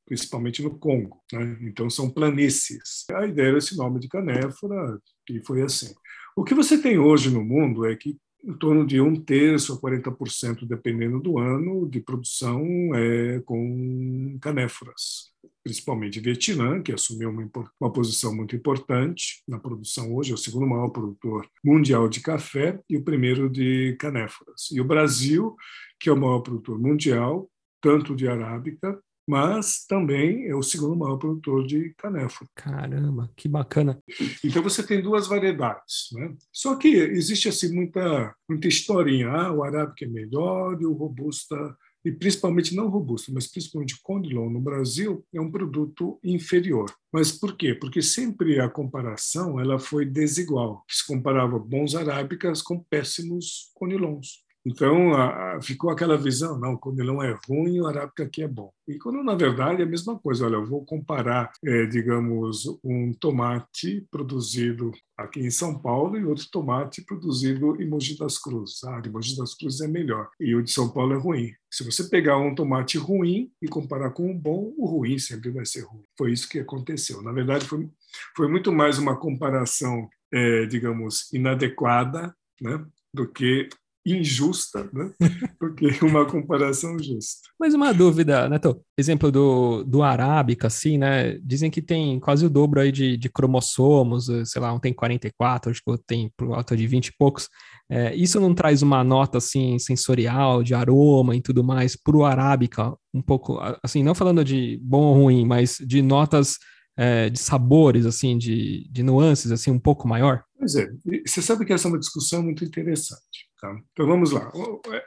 principalmente 0.06 0.62
no 0.62 0.77
Congo 0.77 1.22
né? 1.34 1.58
então 1.62 1.89
são 1.89 2.10
planícies. 2.10 3.06
A 3.12 3.25
ideia 3.25 3.53
desse 3.53 3.75
nome 3.75 4.00
de 4.00 4.08
canéfora 4.08 5.00
e 5.29 5.41
foi 5.46 5.62
assim. 5.62 5.94
O 6.36 6.44
que 6.44 6.56
você 6.56 6.82
tem 6.82 6.98
hoje 6.98 7.29
no 7.29 7.44
mundo 7.44 7.86
é 7.86 7.96
que 7.96 8.18
em 8.43 8.53
torno 8.53 8.86
de 8.86 9.01
um 9.01 9.15
terço 9.19 9.74
a 9.74 9.77
40%, 9.77 10.65
dependendo 10.67 11.19
do 11.19 11.38
ano, 11.38 11.89
de 11.89 12.00
produção 12.00 12.65
é 12.96 13.39
com 13.41 14.38
canéforas 14.41 15.29
principalmente 15.63 16.19
Vietnã, 16.19 16.81
que 16.81 16.91
assumiu 16.91 17.29
uma, 17.29 17.50
uma, 17.79 17.91
posição 17.91 18.36
muito 18.36 18.55
importante 18.55 19.43
na 19.48 19.60
produção 19.60 20.13
hoje, 20.15 20.31
é 20.31 20.34
o 20.34 20.38
segundo 20.38 20.65
maior 20.65 20.89
produtor 20.89 21.48
mundial 21.63 22.10
de 22.10 22.22
café 22.22 22.79
e 22.89 22.98
o 22.98 23.03
primeiro 23.03 23.50
de 23.50 23.96
canéforas. 24.00 24.69
E 24.72 24.81
o 24.81 24.86
Brasil, 24.86 25.55
que 26.00 26.10
é 26.10 26.12
o 26.12 26.17
maior 26.17 26.39
produtor 26.39 26.79
mundial, 26.79 27.50
tanto 27.81 28.15
de 28.15 28.27
arábica, 28.27 29.00
mas 29.29 29.86
também 29.88 30.48
é 30.48 30.55
o 30.55 30.63
segundo 30.63 30.95
maior 30.95 31.17
produtor 31.17 31.63
de 31.63 31.93
canéfora. 32.00 32.50
Caramba, 32.55 33.29
que 33.36 33.48
bacana. 33.48 34.01
Então 34.43 34.63
você 34.63 34.81
tem 34.81 35.03
duas 35.03 35.27
variedades, 35.27 36.07
né? 36.13 36.33
Só 36.51 36.75
que 36.75 36.88
existe 36.88 37.48
assim 37.48 37.71
muita 37.71 38.33
muita 38.50 38.67
historinha, 38.67 39.29
ah, 39.29 39.53
o 39.53 39.63
arábica 39.63 40.03
é 40.03 40.07
melhor 40.07 40.81
e 40.81 40.86
o 40.88 40.93
robusta 40.93 41.55
e 42.03 42.12
principalmente 42.12 42.74
não 42.74 42.89
robusto, 42.89 43.31
mas 43.31 43.45
principalmente 43.45 44.01
Conilon 44.01 44.50
no 44.50 44.62
Brasil, 44.62 45.24
é 45.31 45.39
um 45.39 45.51
produto 45.51 46.17
inferior. 46.24 46.91
Mas 47.13 47.31
por 47.31 47.55
quê? 47.55 47.75
Porque 47.75 48.01
sempre 48.01 48.59
a 48.59 48.67
comparação 48.67 49.59
ela 49.59 49.77
foi 49.77 50.05
desigual. 50.05 50.83
Se 50.89 51.05
comparava 51.05 51.59
bons 51.59 51.93
arábicas 51.93 52.63
com 52.63 52.79
péssimos 52.79 53.69
Conilons. 53.75 54.49
Então, 54.66 55.13
a, 55.13 55.56
a, 55.56 55.62
ficou 55.62 55.89
aquela 55.89 56.18
visão, 56.18 56.60
não, 56.60 56.74
o 56.74 56.78
conilon 56.78 57.24
é 57.24 57.38
ruim, 57.48 57.80
o 57.80 57.88
arábica 57.88 58.24
aqui 58.24 58.44
é 58.44 58.48
bom. 58.48 58.72
E 58.88 58.98
quando, 58.98 59.24
na 59.24 59.36
verdade, 59.36 59.82
é 59.82 59.86
a 59.86 59.89
mesma 59.89 60.20
coisa. 60.20 60.46
Olha, 60.46 60.56
eu 60.56 60.66
vou 60.66 60.84
comparar, 60.86 61.51
é, 61.66 61.86
digamos, 61.86 62.66
um 62.84 63.13
tomate 63.13 64.06
produzido 64.12 64.92
aqui 65.18 65.42
em 65.42 65.51
São 65.51 65.80
Paulo 65.80 66.18
e 66.18 66.25
outro 66.25 66.46
tomate 66.51 67.04
produzido 67.04 67.82
em 67.82 67.88
Mogi 67.88 68.18
das 68.18 68.38
Cruzes. 68.38 68.84
Ah, 68.84 69.00
de 69.00 69.10
Mogi 69.10 69.38
das 69.38 69.54
Cruzes 69.54 69.82
é 69.82 69.88
melhor 69.88 70.30
e 70.39 70.56
o 70.56 70.63
de 70.63 70.72
São 70.72 70.89
Paulo 70.89 71.13
é 71.13 71.18
ruim. 71.18 71.51
Se 71.72 71.84
você 71.84 72.10
pegar 72.10 72.38
um 72.38 72.56
tomate 72.56 72.98
ruim 72.98 73.51
e 73.62 73.68
comparar 73.68 74.12
com 74.12 74.30
um 74.30 74.38
bom, 74.38 74.74
o 74.78 74.86
ruim 74.86 75.20
sempre 75.20 75.51
vai 75.51 75.66
ser 75.66 75.82
ruim. 75.82 76.04
Foi 76.18 76.32
isso 76.32 76.50
que 76.50 76.60
aconteceu. 76.60 77.22
Na 77.22 77.32
verdade, 77.32 77.66
foi, 77.66 77.88
foi 78.36 78.48
muito 78.48 78.72
mais 78.72 78.98
uma 78.98 79.18
comparação, 79.18 80.10
é, 80.34 80.66
digamos, 80.66 81.32
inadequada 81.32 82.36
né, 82.62 82.84
do 83.13 83.28
que 83.28 83.70
injusta 84.06 84.89
né? 84.94 85.12
do 85.60 85.74
que 85.74 86.03
uma 86.03 86.25
comparação 86.25 86.98
justa. 86.98 87.50
Mas 87.60 87.74
uma 87.74 87.94
dúvida, 87.94 88.48
Neto, 88.50 88.82
exemplo 88.98 89.32
do, 89.32 89.84
do 89.84 90.01
arábica, 90.01 90.68
assim, 90.68 90.98
né? 90.98 91.38
Dizem 91.44 91.70
que 91.70 91.82
tem 91.82 92.20
quase 92.20 92.46
o 92.46 92.50
dobro 92.50 92.79
aí 92.79 92.91
de, 92.91 93.18
de 93.18 93.29
cromossomos, 93.29 94.27
sei 94.46 94.62
lá, 94.62 94.74
um 94.74 94.79
tem 94.79 94.94
44, 94.94 95.72
acho 95.72 95.82
que 95.84 95.89
outro 95.89 96.06
tem 96.08 96.32
por 96.38 96.48
volta 96.48 96.75
de 96.75 96.88
20 96.88 97.08
e 97.08 97.13
poucos. 97.18 97.50
É, 97.89 98.15
isso 98.15 98.39
não 98.39 98.53
traz 98.53 98.82
uma 98.82 99.03
nota, 99.03 99.39
assim, 99.39 99.79
sensorial, 99.79 100.62
de 100.63 100.74
aroma 100.75 101.36
e 101.36 101.41
tudo 101.41 101.63
mais, 101.63 101.96
para 101.96 102.15
o 102.15 102.24
arábica, 102.24 102.96
um 103.13 103.22
pouco, 103.22 103.60
assim, 103.84 104.03
não 104.03 104.13
falando 104.13 104.44
de 104.46 104.79
bom 104.82 105.06
ou 105.06 105.24
ruim, 105.24 105.46
mas 105.46 105.77
de 105.79 106.01
notas 106.01 106.58
é, 106.96 107.29
de 107.29 107.39
sabores, 107.39 108.06
assim, 108.06 108.38
de, 108.38 108.88
de 108.91 109.01
nuances, 109.01 109.51
assim, 109.51 109.72
um 109.72 109.79
pouco 109.79 110.08
maior? 110.08 110.44
Pois 110.58 110.75
é, 110.75 110.88
você 111.25 111.41
sabe 111.41 111.65
que 111.65 111.74
essa 111.74 111.88
é 111.88 111.91
uma 111.91 112.00
discussão 112.00 112.44
muito 112.44 112.63
interessante. 112.63 113.49
Tá? 113.60 113.78
Então 113.92 114.08
vamos 114.08 114.32
lá. 114.32 114.51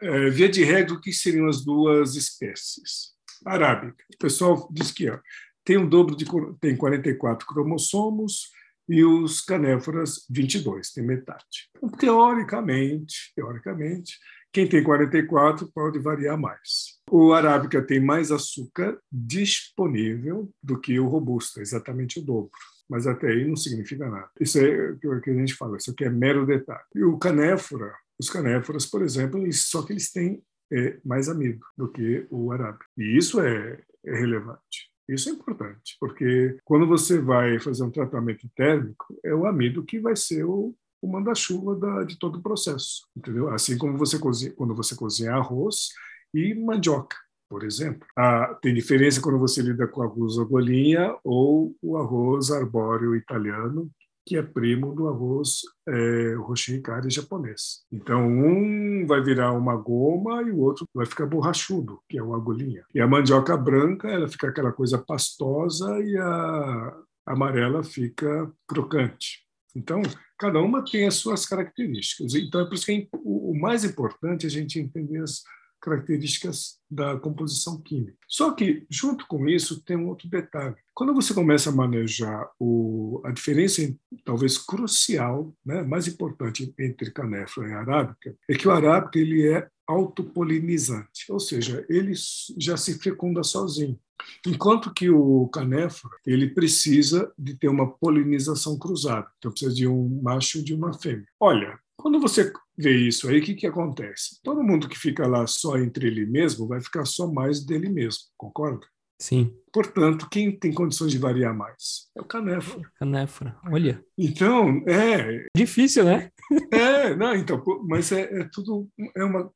É, 0.00 0.28
via 0.30 0.48
de 0.48 0.62
regra, 0.62 0.94
o 0.94 1.00
que 1.00 1.12
seriam 1.12 1.48
as 1.48 1.64
duas 1.64 2.14
espécies? 2.16 3.12
Arábica. 3.44 4.04
O 4.14 4.18
pessoal 4.18 4.68
diz 4.70 4.90
que 4.90 5.08
ó, 5.10 5.18
tem 5.64 5.78
um 5.78 5.88
dobro 5.88 6.14
de 6.14 6.26
tem 6.60 6.76
44 6.76 7.46
cromossomos 7.46 8.50
e 8.88 9.02
os 9.04 9.40
canéforas 9.40 10.26
22, 10.28 10.90
tem 10.90 11.04
metade. 11.04 11.70
Então, 11.76 11.88
teoricamente, 11.90 13.32
teoricamente, 13.34 14.18
quem 14.52 14.68
tem 14.68 14.82
44 14.82 15.70
pode 15.72 15.98
variar 15.98 16.38
mais. 16.38 17.00
O 17.10 17.32
arábica 17.32 17.80
tem 17.80 18.00
mais 18.00 18.30
açúcar 18.30 18.98
disponível 19.10 20.52
do 20.62 20.78
que 20.78 20.98
o 21.00 21.08
robusto, 21.08 21.60
exatamente 21.60 22.18
o 22.18 22.22
dobro 22.22 22.50
mas 22.92 23.06
até 23.06 23.28
aí 23.28 23.46
não 23.48 23.56
significa 23.56 24.06
nada. 24.06 24.28
Isso 24.38 24.58
é 24.58 24.90
o 24.90 25.20
que 25.22 25.30
a 25.30 25.34
gente 25.34 25.54
fala, 25.54 25.78
isso 25.78 25.90
aqui 25.90 26.04
é 26.04 26.10
mero 26.10 26.44
detalhe. 26.44 26.84
E 26.94 27.02
o 27.02 27.16
canéfora, 27.16 27.90
os 28.18 28.30
canéforas, 28.30 28.86
por 28.86 29.02
exemplo, 29.02 29.40
só 29.52 29.82
que 29.82 29.92
eles 29.92 30.10
têm 30.10 30.42
é, 30.72 30.98
mais 31.04 31.28
amido 31.28 31.64
do 31.76 31.88
que 31.88 32.26
o 32.30 32.52
arábica. 32.52 32.86
E 32.96 33.16
isso 33.16 33.40
é, 33.40 33.80
é 34.04 34.14
relevante. 34.14 34.90
Isso 35.08 35.28
é 35.28 35.32
importante, 35.32 35.96
porque 36.00 36.56
quando 36.64 36.86
você 36.86 37.20
vai 37.20 37.58
fazer 37.58 37.82
um 37.82 37.90
tratamento 37.90 38.48
térmico, 38.54 39.18
é 39.24 39.34
o 39.34 39.46
amido 39.46 39.84
que 39.84 39.98
vai 39.98 40.16
ser 40.16 40.44
o, 40.44 40.74
o 41.02 41.08
manda-chuva 41.08 42.06
de 42.06 42.18
todo 42.18 42.38
o 42.38 42.42
processo, 42.42 43.06
entendeu? 43.16 43.50
Assim 43.50 43.76
como 43.76 43.98
você 43.98 44.18
cozinha, 44.18 44.52
quando 44.52 44.74
você 44.74 44.94
cozinha 44.94 45.32
arroz 45.32 45.88
e 46.32 46.54
mandioca 46.54 47.16
por 47.52 47.64
exemplo. 47.64 48.08
Ah, 48.16 48.58
tem 48.62 48.72
diferença 48.72 49.20
quando 49.20 49.38
você 49.38 49.60
lida 49.60 49.86
com 49.86 50.02
arroz 50.02 50.38
agulhinha 50.38 51.14
ou 51.22 51.76
o 51.82 51.98
arroz 51.98 52.50
arbóreo 52.50 53.14
italiano, 53.14 53.90
que 54.24 54.36
é 54.36 54.42
primo 54.42 54.94
do 54.94 55.08
arroz 55.08 55.60
é, 55.88 56.34
roshikari 56.34 57.10
japonês. 57.10 57.82
Então, 57.90 58.26
um 58.26 59.06
vai 59.06 59.22
virar 59.22 59.52
uma 59.52 59.76
goma 59.76 60.42
e 60.42 60.50
o 60.50 60.60
outro 60.60 60.86
vai 60.94 61.06
ficar 61.06 61.26
borrachudo, 61.26 62.00
que 62.08 62.18
é 62.18 62.22
o 62.22 62.34
agulhinha. 62.34 62.84
E 62.94 63.00
a 63.00 63.06
mandioca 63.06 63.56
branca, 63.56 64.08
ela 64.08 64.28
fica 64.28 64.48
aquela 64.48 64.72
coisa 64.72 64.98
pastosa 64.98 66.00
e 66.00 66.16
a 66.16 66.96
amarela 67.26 67.82
fica 67.82 68.50
crocante. 68.66 69.42
Então, 69.74 70.02
cada 70.38 70.60
uma 70.60 70.84
tem 70.84 71.06
as 71.06 71.14
suas 71.14 71.46
características. 71.46 72.34
Então, 72.34 72.60
é 72.60 72.64
por 72.64 72.74
isso 72.74 72.86
que 72.86 72.92
é 72.92 73.08
o 73.24 73.58
mais 73.58 73.84
importante 73.84 74.44
é 74.44 74.48
a 74.48 74.50
gente 74.50 74.78
entender 74.78 75.22
as 75.22 75.42
características 75.82 76.78
da 76.88 77.18
composição 77.18 77.80
química. 77.82 78.16
Só 78.28 78.52
que, 78.52 78.86
junto 78.88 79.26
com 79.26 79.48
isso, 79.48 79.82
tem 79.82 79.96
um 79.96 80.08
outro 80.08 80.28
detalhe. 80.28 80.76
Quando 80.94 81.12
você 81.12 81.34
começa 81.34 81.70
a 81.70 81.74
manejar 81.74 82.48
o, 82.58 83.20
a 83.24 83.30
diferença, 83.32 83.82
talvez 84.24 84.56
crucial, 84.56 85.54
né, 85.64 85.82
mais 85.82 86.06
importante 86.06 86.72
entre 86.78 87.10
canéfora 87.10 87.68
e 87.68 87.72
arábica, 87.72 88.36
é 88.48 88.54
que 88.54 88.68
o 88.68 88.70
arábica 88.70 89.18
ele 89.18 89.48
é 89.48 89.68
autopolinizante, 89.86 91.30
ou 91.30 91.40
seja, 91.40 91.84
ele 91.88 92.12
já 92.56 92.76
se 92.76 92.98
fecunda 92.98 93.42
sozinho. 93.42 93.98
Enquanto 94.46 94.92
que 94.94 95.10
o 95.10 95.48
canéfora 95.48 96.14
ele 96.24 96.48
precisa 96.48 97.32
de 97.36 97.54
ter 97.54 97.68
uma 97.68 97.90
polinização 97.90 98.78
cruzada, 98.78 99.26
então 99.38 99.50
precisa 99.50 99.74
de 99.74 99.86
um 99.86 100.20
macho 100.22 100.58
e 100.58 100.62
de 100.62 100.74
uma 100.74 100.92
fêmea. 100.92 101.26
Olha, 101.40 101.78
quando 102.02 102.20
você 102.20 102.52
vê 102.76 102.96
isso 103.06 103.28
aí, 103.28 103.38
o 103.38 103.42
que, 103.42 103.54
que 103.54 103.66
acontece? 103.66 104.40
Todo 104.42 104.62
mundo 104.62 104.88
que 104.88 104.98
fica 104.98 105.26
lá 105.26 105.46
só 105.46 105.78
entre 105.78 106.08
ele 106.08 106.26
mesmo 106.26 106.66
vai 106.66 106.80
ficar 106.80 107.04
só 107.04 107.30
mais 107.30 107.64
dele 107.64 107.88
mesmo, 107.88 108.24
concorda? 108.36 108.86
Sim. 109.22 109.54
Portanto, 109.72 110.28
quem 110.28 110.50
tem 110.50 110.74
condições 110.74 111.12
de 111.12 111.18
variar 111.18 111.56
mais? 111.56 112.08
É 112.16 112.20
o 112.20 112.24
canéfora. 112.24 112.90
Canéfora, 112.96 113.56
olha. 113.70 114.04
Então, 114.18 114.82
é. 114.84 115.46
Difícil, 115.56 116.04
né? 116.04 116.28
é, 116.72 117.14
não, 117.14 117.32
então, 117.36 117.62
mas 117.86 118.10
é, 118.10 118.22
é, 118.22 118.48
tudo. 118.52 118.88
É 119.16 119.22
uma, 119.22 119.48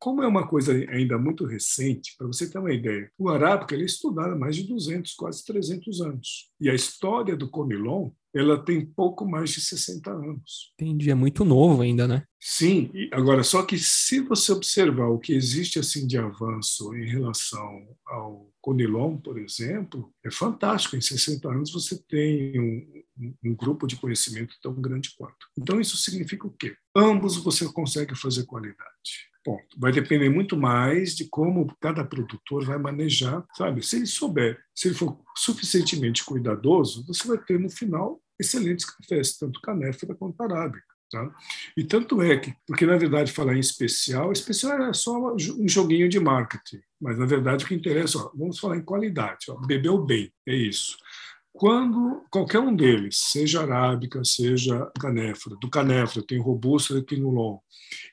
como 0.00 0.20
é 0.20 0.26
uma 0.26 0.48
coisa 0.48 0.72
ainda 0.90 1.16
muito 1.16 1.46
recente, 1.46 2.16
para 2.18 2.26
você 2.26 2.50
ter 2.50 2.58
uma 2.58 2.72
ideia, 2.72 3.08
o 3.16 3.28
arábica 3.28 3.72
ele 3.72 3.84
é 3.84 3.86
estudado 3.86 4.32
há 4.32 4.36
mais 4.36 4.56
de 4.56 4.64
200, 4.64 5.14
quase 5.14 5.44
300 5.44 6.00
anos. 6.00 6.50
E 6.60 6.68
a 6.68 6.74
história 6.74 7.36
do 7.36 7.48
Conilon 7.48 8.10
ela 8.34 8.62
tem 8.62 8.84
pouco 8.84 9.24
mais 9.24 9.50
de 9.50 9.60
60 9.60 10.10
anos. 10.10 10.72
Entendi, 10.74 11.08
é 11.08 11.14
muito 11.14 11.44
novo 11.44 11.82
ainda, 11.82 12.08
né? 12.08 12.24
Sim, 12.40 12.90
agora 13.12 13.44
só 13.44 13.62
que 13.62 13.78
se 13.78 14.20
você 14.20 14.50
observar 14.50 15.06
o 15.06 15.20
que 15.20 15.32
existe 15.32 15.78
assim 15.78 16.04
de 16.04 16.18
avanço 16.18 16.92
em 16.96 17.06
relação 17.06 17.86
ao 18.04 18.52
Conilon, 18.64 19.18
por 19.18 19.36
exemplo, 19.36 20.10
é 20.24 20.30
fantástico. 20.30 20.96
Em 20.96 21.00
60 21.02 21.46
anos 21.50 21.70
você 21.70 22.02
tem 22.08 22.58
um, 22.58 23.28
um 23.44 23.54
grupo 23.54 23.86
de 23.86 23.94
conhecimento 23.94 24.54
tão 24.62 24.72
grande 24.72 25.14
quanto. 25.18 25.36
Então 25.58 25.78
isso 25.78 25.98
significa 25.98 26.46
o 26.46 26.50
quê? 26.50 26.74
Ambos 26.96 27.36
você 27.36 27.70
consegue 27.70 28.16
fazer 28.16 28.46
qualidade. 28.46 29.28
Ponto. 29.44 29.78
Vai 29.78 29.92
depender 29.92 30.30
muito 30.30 30.56
mais 30.56 31.14
de 31.14 31.28
como 31.28 31.76
cada 31.78 32.02
produtor 32.02 32.64
vai 32.64 32.78
manejar, 32.78 33.44
sabe? 33.54 33.84
Se 33.84 33.96
ele 33.96 34.06
souber, 34.06 34.58
se 34.74 34.88
ele 34.88 34.94
for 34.94 35.20
suficientemente 35.36 36.24
cuidadoso, 36.24 37.04
você 37.06 37.28
vai 37.28 37.36
ter 37.36 37.60
no 37.60 37.68
final 37.68 38.18
excelentes 38.40 38.86
cafés, 38.86 39.36
tanto 39.36 39.60
canéfora 39.60 40.14
quanto 40.14 40.40
arábica. 40.40 40.93
Tá? 41.14 41.32
E 41.76 41.84
tanto 41.84 42.20
é 42.20 42.36
que, 42.36 42.52
porque 42.66 42.84
na 42.84 42.96
verdade 42.96 43.30
falar 43.30 43.54
em 43.54 43.60
especial, 43.60 44.32
especial 44.32 44.82
é 44.82 44.92
só 44.92 45.32
um 45.32 45.68
joguinho 45.68 46.08
de 46.08 46.18
marketing, 46.18 46.80
mas 47.00 47.16
na 47.16 47.24
verdade 47.24 47.64
o 47.64 47.68
que 47.68 47.74
interessa, 47.76 48.18
ó, 48.18 48.32
vamos 48.34 48.58
falar 48.58 48.78
em 48.78 48.84
qualidade, 48.84 49.46
ó, 49.48 49.54
bebeu 49.64 49.96
bem, 50.04 50.32
é 50.44 50.56
isso. 50.56 50.96
quando 51.52 52.24
qualquer 52.28 52.58
um 52.58 52.74
deles, 52.74 53.16
seja 53.30 53.62
arábica, 53.62 54.24
seja 54.24 54.90
canéfora, 55.00 55.54
do 55.60 55.70
canéfora 55.70 56.26
tem 56.26 56.40
o 56.40 56.42
robusto 56.42 56.96
e 56.96 56.98
o 56.98 57.04
quinulon, 57.04 57.58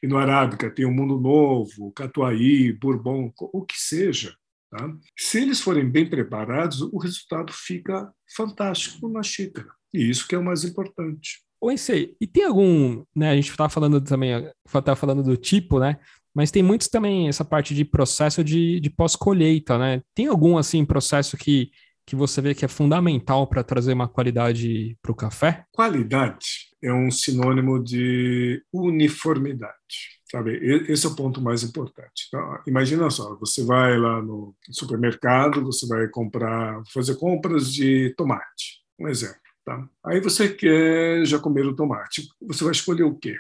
e 0.04 0.06
no 0.06 0.20
arábica 0.20 0.70
tem 0.70 0.86
o 0.86 0.92
mundo 0.92 1.20
novo, 1.20 1.92
catuaí, 1.94 2.72
bourbon, 2.72 3.34
o 3.36 3.66
que 3.66 3.80
seja, 3.80 4.36
tá? 4.70 4.96
se 5.18 5.42
eles 5.42 5.60
forem 5.60 5.90
bem 5.90 6.08
preparados, 6.08 6.82
o 6.82 7.00
resultado 7.00 7.52
fica 7.52 8.14
fantástico 8.36 9.10
na 9.10 9.24
xícara. 9.24 9.70
E 9.92 10.08
isso 10.08 10.28
que 10.28 10.36
é 10.36 10.38
o 10.38 10.46
mais 10.46 10.64
importante. 10.64 11.42
Oi, 11.62 11.78
sei. 11.78 12.16
E 12.20 12.26
tem 12.26 12.44
algum, 12.44 13.04
né? 13.16 13.30
A 13.30 13.36
gente 13.36 13.50
estava 13.50 13.70
falando 13.70 14.02
também, 14.02 14.32
estava 14.66 14.96
falando 14.96 15.22
do 15.24 15.38
tipo, 15.38 15.80
né? 15.80 15.98
Mas 16.34 16.50
tem 16.50 16.64
muitos 16.64 16.88
também 16.88 17.28
essa 17.28 17.46
parte 17.46 17.76
de 17.76 17.86
processo 17.86 18.44
de, 18.44 18.80
de 18.80 18.90
pós-colheita, 18.90 19.78
né? 19.78 20.02
Tem 20.16 20.28
algum 20.28 20.58
assim 20.58 20.84
processo 20.86 21.38
que 21.38 21.72
que 22.04 22.16
você 22.16 22.42
vê 22.42 22.54
que 22.54 22.66
é 22.66 22.68
fundamental 22.68 23.48
para 23.48 23.64
trazer 23.64 23.94
uma 23.94 24.08
qualidade 24.08 24.98
para 25.02 25.12
o 25.12 25.16
café? 25.16 25.64
Qualidade 25.72 26.68
é 26.84 26.92
um 26.92 27.10
sinônimo 27.12 27.82
de 27.82 28.62
uniformidade. 28.74 30.20
Sabe? 30.30 30.58
Esse 30.90 31.06
é 31.06 31.10
o 31.10 31.16
ponto 31.16 31.42
mais 31.42 31.62
importante. 31.62 32.26
Então, 32.28 32.58
imagina 32.66 33.10
só, 33.10 33.38
você 33.38 33.64
vai 33.64 33.98
lá 33.98 34.22
no 34.22 34.56
supermercado, 34.72 35.64
você 35.64 35.86
vai 35.86 36.08
comprar, 36.08 36.82
fazer 36.94 37.16
compras 37.16 37.72
de 37.72 38.14
tomate, 38.18 38.82
um 39.00 39.08
exemplo. 39.10 39.41
Tá? 39.66 39.88
Aí 40.04 40.20
você 40.20 40.50
quer 40.50 41.26
já 41.26 41.38
comer 41.40 41.66
o 41.66 41.76
tomate. 41.76 42.28
Você 42.42 42.64
vai 42.64 42.72
escolher 42.72 43.04
o 43.04 43.16
quê? 43.16 43.38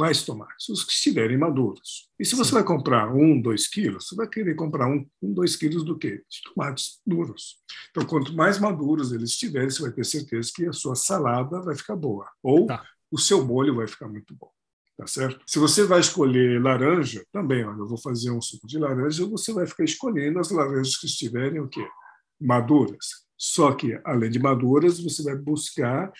quais 0.00 0.22
tomates? 0.22 0.66
Os 0.70 0.82
que 0.82 0.92
estiverem 0.92 1.36
maduros. 1.36 2.08
E 2.18 2.24
se 2.24 2.34
você 2.34 2.48
Sim. 2.48 2.54
vai 2.54 2.64
comprar 2.64 3.12
um, 3.14 3.38
dois 3.38 3.68
quilos, 3.68 4.08
você 4.08 4.14
vai 4.14 4.26
querer 4.26 4.54
comprar 4.54 4.88
um, 4.88 5.06
um, 5.20 5.34
dois 5.34 5.56
quilos 5.56 5.84
do 5.84 5.98
quê? 5.98 6.24
De 6.26 6.42
tomates 6.42 7.00
duros. 7.06 7.58
Então, 7.90 8.06
quanto 8.06 8.32
mais 8.32 8.58
maduros 8.58 9.12
eles 9.12 9.28
estiverem, 9.28 9.68
você 9.68 9.82
vai 9.82 9.92
ter 9.92 10.04
certeza 10.04 10.50
que 10.54 10.64
a 10.66 10.72
sua 10.72 10.94
salada 10.94 11.60
vai 11.60 11.76
ficar 11.76 11.96
boa. 11.96 12.26
Ou 12.42 12.66
tá. 12.66 12.82
o 13.10 13.18
seu 13.18 13.44
molho 13.44 13.74
vai 13.74 13.86
ficar 13.86 14.08
muito 14.08 14.34
bom. 14.34 14.50
Tá 14.96 15.06
certo? 15.06 15.42
Se 15.46 15.58
você 15.58 15.84
vai 15.84 16.00
escolher 16.00 16.62
laranja, 16.62 17.22
também, 17.30 17.62
olha, 17.64 17.78
eu 17.78 17.86
vou 17.86 17.98
fazer 17.98 18.30
um 18.30 18.40
suco 18.40 18.66
de 18.66 18.78
laranja, 18.78 19.26
você 19.26 19.52
vai 19.52 19.66
ficar 19.66 19.84
escolhendo 19.84 20.38
as 20.38 20.50
laranjas 20.50 20.96
que 20.96 21.06
estiverem 21.06 21.60
o 21.60 21.68
quê? 21.68 21.86
Maduras. 22.40 23.26
Só 23.40 23.72
que, 23.72 23.98
além 24.04 24.30
de 24.30 24.38
maduras, 24.38 25.00
você 25.00 25.22
vai 25.22 25.34
buscar 25.34 26.12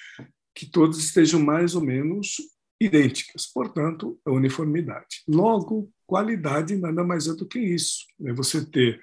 que 0.54 0.64
todas 0.64 0.96
estejam 0.96 1.38
mais 1.38 1.74
ou 1.74 1.82
menos 1.82 2.36
idênticas, 2.80 3.46
portanto, 3.46 4.18
a 4.24 4.30
uniformidade. 4.30 5.22
Logo, 5.28 5.92
qualidade 6.06 6.74
nada 6.76 7.04
mais 7.04 7.26
é 7.26 7.34
do 7.34 7.46
que 7.46 7.58
isso, 7.58 8.06
é 8.24 8.32
você 8.32 8.64
ter 8.64 8.98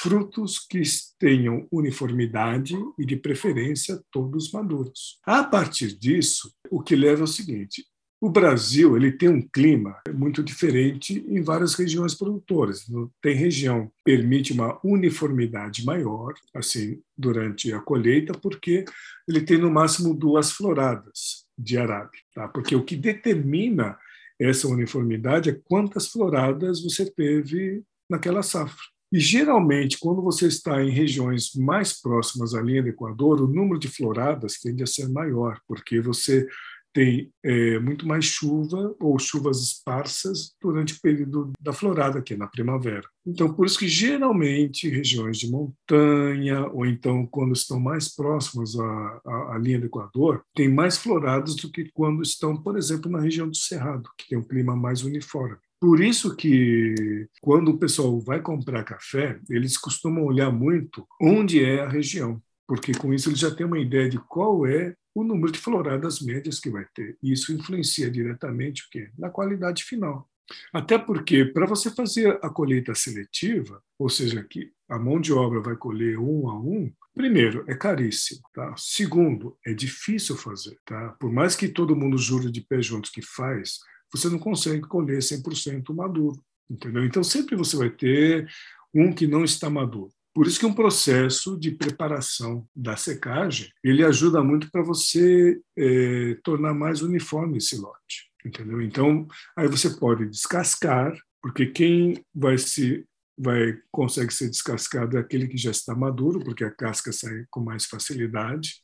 frutos 0.00 0.58
que 0.58 0.82
tenham 1.16 1.68
uniformidade 1.70 2.74
e, 2.98 3.06
de 3.06 3.16
preferência, 3.16 4.02
todos 4.10 4.50
maduros. 4.50 5.20
A 5.24 5.44
partir 5.44 5.96
disso, 5.96 6.52
o 6.70 6.82
que 6.82 6.96
leva 6.96 7.20
ao 7.20 7.26
seguinte: 7.28 7.84
o 8.20 8.28
Brasil 8.28 8.96
ele 8.96 9.12
tem 9.12 9.30
um 9.30 9.40
clima 9.40 9.96
muito 10.12 10.42
diferente 10.42 11.24
em 11.26 11.40
várias 11.40 11.74
regiões 11.74 12.14
produtoras. 12.14 12.84
Tem 13.22 13.34
região 13.34 13.86
que 13.86 13.92
permite 14.04 14.52
uma 14.52 14.78
uniformidade 14.84 15.84
maior, 15.86 16.34
assim, 16.54 17.00
durante 17.16 17.72
a 17.72 17.80
colheita, 17.80 18.34
porque 18.34 18.84
ele 19.26 19.40
tem 19.40 19.56
no 19.56 19.70
máximo 19.70 20.12
duas 20.12 20.52
floradas 20.52 21.46
de 21.56 21.78
arábica, 21.78 22.22
tá? 22.34 22.46
Porque 22.48 22.76
o 22.76 22.84
que 22.84 22.94
determina 22.94 23.96
essa 24.38 24.68
uniformidade 24.68 25.48
é 25.48 25.60
quantas 25.64 26.08
floradas 26.08 26.82
você 26.82 27.10
teve 27.10 27.82
naquela 28.08 28.42
safra. 28.42 28.84
E 29.12 29.18
geralmente, 29.18 29.98
quando 29.98 30.22
você 30.22 30.46
está 30.46 30.82
em 30.82 30.90
regiões 30.90 31.54
mais 31.56 32.00
próximas 32.00 32.54
à 32.54 32.62
linha 32.62 32.82
do 32.82 32.90
Equador, 32.90 33.40
o 33.40 33.48
número 33.48 33.78
de 33.78 33.88
floradas 33.88 34.60
tende 34.60 34.82
a 34.82 34.86
ser 34.86 35.08
maior, 35.08 35.58
porque 35.66 36.00
você 36.00 36.46
tem 36.92 37.32
é, 37.44 37.78
muito 37.78 38.06
mais 38.06 38.24
chuva 38.24 38.94
ou 39.00 39.18
chuvas 39.18 39.60
esparsas 39.60 40.54
durante 40.60 40.94
o 40.94 41.00
período 41.00 41.52
da 41.60 41.72
florada, 41.72 42.22
que 42.22 42.34
é 42.34 42.36
na 42.36 42.46
primavera. 42.46 43.06
Então, 43.26 43.52
por 43.52 43.66
isso 43.66 43.78
que 43.78 43.88
geralmente 43.88 44.88
regiões 44.88 45.38
de 45.38 45.50
montanha, 45.50 46.66
ou 46.72 46.86
então 46.86 47.26
quando 47.26 47.52
estão 47.52 47.78
mais 47.78 48.14
próximas 48.14 48.74
à, 48.78 49.20
à, 49.24 49.54
à 49.54 49.58
linha 49.58 49.78
do 49.78 49.86
Equador, 49.86 50.42
tem 50.54 50.68
mais 50.68 50.96
floradas 50.96 51.54
do 51.56 51.70
que 51.70 51.90
quando 51.92 52.22
estão, 52.22 52.56
por 52.56 52.76
exemplo, 52.76 53.10
na 53.10 53.20
região 53.20 53.48
do 53.48 53.56
Cerrado, 53.56 54.08
que 54.18 54.28
tem 54.28 54.38
um 54.38 54.42
clima 54.42 54.74
mais 54.74 55.02
uniforme. 55.02 55.56
Por 55.80 56.02
isso 56.02 56.36
que 56.36 57.26
quando 57.40 57.68
o 57.68 57.78
pessoal 57.78 58.20
vai 58.20 58.42
comprar 58.42 58.84
café, 58.84 59.40
eles 59.48 59.78
costumam 59.78 60.24
olhar 60.24 60.52
muito 60.52 61.06
onde 61.20 61.64
é 61.64 61.80
a 61.80 61.88
região, 61.88 62.40
porque 62.70 62.92
com 62.92 63.12
isso 63.12 63.28
eles 63.28 63.40
já 63.40 63.52
têm 63.52 63.66
uma 63.66 63.80
ideia 63.80 64.08
de 64.08 64.16
qual 64.16 64.64
é 64.64 64.94
o 65.12 65.24
número 65.24 65.50
de 65.50 65.58
floradas 65.58 66.20
médias 66.20 66.60
que 66.60 66.70
vai 66.70 66.86
ter. 66.94 67.18
E 67.20 67.32
isso 67.32 67.52
influencia 67.52 68.08
diretamente 68.08 68.84
o 68.84 68.86
quê? 68.92 69.10
Na 69.18 69.28
qualidade 69.28 69.82
final. 69.82 70.30
Até 70.72 70.96
porque, 70.96 71.44
para 71.44 71.66
você 71.66 71.90
fazer 71.90 72.38
a 72.40 72.48
colheita 72.48 72.94
seletiva, 72.94 73.82
ou 73.98 74.08
seja, 74.08 74.44
que 74.44 74.70
a 74.88 75.00
mão 75.00 75.20
de 75.20 75.32
obra 75.32 75.60
vai 75.60 75.74
colher 75.74 76.16
um 76.16 76.48
a 76.48 76.56
um, 76.60 76.92
primeiro, 77.12 77.64
é 77.66 77.74
caríssimo. 77.74 78.40
Tá? 78.54 78.72
Segundo, 78.76 79.58
é 79.66 79.74
difícil 79.74 80.36
fazer. 80.36 80.78
Tá? 80.86 81.08
Por 81.18 81.32
mais 81.32 81.56
que 81.56 81.68
todo 81.68 81.96
mundo 81.96 82.16
jure 82.16 82.52
de 82.52 82.60
pé 82.60 82.80
juntos 82.80 83.10
que 83.10 83.20
faz, 83.20 83.80
você 84.12 84.28
não 84.28 84.38
consegue 84.38 84.82
colher 84.82 85.18
100% 85.18 85.92
maduro. 85.92 86.40
Entendeu? 86.70 87.04
Então, 87.04 87.24
sempre 87.24 87.56
você 87.56 87.76
vai 87.76 87.90
ter 87.90 88.48
um 88.94 89.12
que 89.12 89.26
não 89.26 89.42
está 89.42 89.68
maduro. 89.68 90.12
Por 90.34 90.46
isso 90.46 90.60
que 90.60 90.66
um 90.66 90.74
processo 90.74 91.58
de 91.58 91.72
preparação 91.72 92.66
da 92.74 92.96
secagem 92.96 93.68
ele 93.82 94.04
ajuda 94.04 94.42
muito 94.42 94.70
para 94.70 94.82
você 94.82 95.60
é, 95.76 96.38
tornar 96.44 96.72
mais 96.72 97.02
uniforme 97.02 97.58
esse 97.58 97.76
lote, 97.76 98.30
entendeu? 98.44 98.80
Então 98.80 99.26
aí 99.56 99.66
você 99.66 99.90
pode 99.90 100.28
descascar, 100.28 101.12
porque 101.42 101.66
quem 101.66 102.24
vai 102.34 102.56
se 102.58 103.04
vai 103.42 103.74
consegue 103.90 104.32
ser 104.32 104.50
descascado 104.50 105.16
é 105.16 105.20
aquele 105.20 105.48
que 105.48 105.56
já 105.56 105.70
está 105.70 105.94
maduro, 105.94 106.40
porque 106.40 106.62
a 106.62 106.70
casca 106.70 107.10
sai 107.10 107.46
com 107.50 107.60
mais 107.60 107.86
facilidade. 107.86 108.74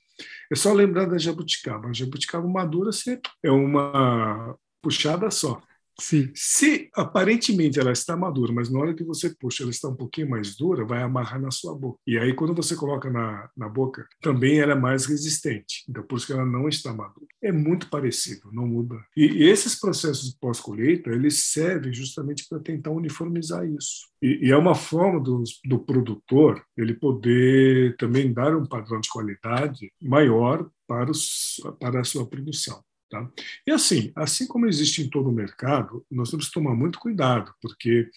É 0.50 0.56
só 0.56 0.72
lembrar 0.72 1.04
da 1.04 1.18
jabuticaba. 1.18 1.90
A 1.90 1.92
jabuticaba 1.92 2.48
madura 2.48 2.90
sempre 2.90 3.30
é 3.42 3.50
uma 3.50 4.56
puxada 4.82 5.30
só. 5.30 5.60
Sim. 5.98 6.30
Se 6.34 6.90
aparentemente 6.94 7.78
ela 7.80 7.92
está 7.92 8.16
madura, 8.16 8.52
mas 8.52 8.70
na 8.70 8.78
hora 8.78 8.94
que 8.94 9.04
você 9.04 9.34
puxa 9.34 9.62
ela 9.62 9.70
está 9.70 9.88
um 9.88 9.96
pouquinho 9.96 10.28
mais 10.28 10.56
dura, 10.56 10.84
vai 10.84 11.02
amarrar 11.02 11.40
na 11.40 11.50
sua 11.50 11.74
boca. 11.74 11.98
E 12.06 12.18
aí, 12.18 12.34
quando 12.34 12.54
você 12.54 12.76
coloca 12.76 13.10
na, 13.10 13.48
na 13.56 13.68
boca, 13.68 14.06
também 14.20 14.60
ela 14.60 14.72
é 14.72 14.76
mais 14.76 15.06
resistente. 15.06 15.84
Então, 15.88 16.02
por 16.02 16.16
isso 16.16 16.26
que 16.26 16.32
ela 16.32 16.44
não 16.44 16.68
está 16.68 16.92
madura. 16.92 17.26
É 17.42 17.50
muito 17.50 17.88
parecido, 17.88 18.50
não 18.52 18.66
muda. 18.66 18.96
E, 19.16 19.24
e 19.24 19.42
esses 19.44 19.78
processos 19.78 20.30
de 20.32 20.38
pós-colheita, 20.38 21.10
eles 21.10 21.44
servem 21.44 21.92
justamente 21.92 22.46
para 22.48 22.60
tentar 22.60 22.90
uniformizar 22.90 23.66
isso. 23.66 24.08
E, 24.20 24.48
e, 24.48 24.50
é 24.50 24.56
uma 24.56 24.74
forma 24.74 25.20
do, 25.20 25.42
do 25.64 25.78
produtor 25.78 26.62
ele 26.76 26.94
poder 26.94 27.96
também 27.96 28.32
dar 28.32 28.56
um 28.56 28.66
padrão 28.66 29.00
de 29.00 29.08
qualidade 29.08 29.92
maior 30.00 30.68
para, 30.86 31.10
os, 31.10 31.60
para 31.78 32.00
a 32.00 32.04
sua 32.04 32.26
produção. 32.26 32.82
Tá? 33.08 33.28
E 33.66 33.70
assim, 33.70 34.10
assim 34.16 34.46
como 34.46 34.66
existe 34.66 35.02
em 35.02 35.08
todo 35.08 35.28
o 35.28 35.32
mercado, 35.32 36.04
nós 36.10 36.30
temos 36.30 36.46
que 36.46 36.54
tomar 36.54 36.74
muito 36.74 36.98
cuidado, 36.98 37.52
porque 37.62 38.08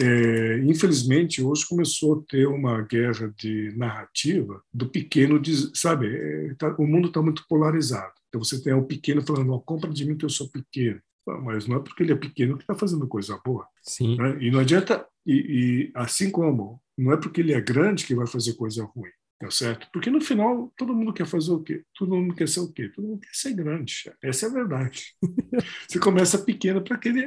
é, 0.00 0.58
infelizmente 0.64 1.42
hoje 1.42 1.66
começou 1.68 2.18
a 2.18 2.22
ter 2.30 2.46
uma 2.46 2.82
guerra 2.82 3.32
de 3.36 3.72
narrativa 3.76 4.62
do 4.72 4.88
pequeno, 4.88 5.38
de, 5.38 5.76
sabe? 5.78 6.08
É, 6.08 6.54
tá, 6.54 6.74
o 6.78 6.86
mundo 6.86 7.08
está 7.08 7.22
muito 7.22 7.44
polarizado. 7.48 8.12
Então 8.28 8.42
você 8.42 8.60
tem 8.62 8.72
o 8.72 8.84
pequeno 8.84 9.22
falando, 9.22 9.52
oh, 9.52 9.60
compra 9.60 9.90
de 9.90 10.04
mim 10.04 10.16
que 10.16 10.24
eu 10.24 10.30
sou 10.30 10.48
pequeno. 10.50 11.00
Mas 11.42 11.66
não 11.66 11.76
é 11.76 11.80
porque 11.80 12.02
ele 12.02 12.12
é 12.12 12.16
pequeno 12.16 12.56
que 12.56 12.64
está 12.64 12.74
fazendo 12.74 13.06
coisa 13.06 13.40
boa. 13.44 13.66
Sim. 13.82 14.16
Né? 14.16 14.36
E 14.40 14.50
não 14.50 14.60
adianta, 14.60 15.06
e, 15.24 15.34
e 15.34 15.92
assim 15.94 16.30
como 16.30 16.80
não 16.98 17.12
é 17.12 17.16
porque 17.16 17.40
ele 17.40 17.52
é 17.52 17.60
grande 17.60 18.04
que 18.04 18.14
vai 18.14 18.26
fazer 18.26 18.54
coisa 18.54 18.84
ruim. 18.84 19.10
Tá 19.38 19.50
certo? 19.50 19.88
Porque 19.92 20.10
no 20.10 20.20
final 20.20 20.72
todo 20.76 20.94
mundo 20.94 21.12
quer 21.12 21.26
fazer 21.26 21.50
o 21.50 21.62
quê? 21.62 21.84
Todo 21.98 22.14
mundo 22.14 22.34
quer 22.34 22.48
ser 22.48 22.60
o 22.60 22.72
quê? 22.72 22.88
Todo 22.88 23.06
mundo 23.06 23.20
quer 23.20 23.34
ser 23.34 23.52
grande. 23.52 24.12
Essa 24.22 24.46
é 24.46 24.48
a 24.48 24.52
verdade. 24.52 25.14
Você 25.88 25.98
começa 25.98 26.38
pequeno 26.38 26.82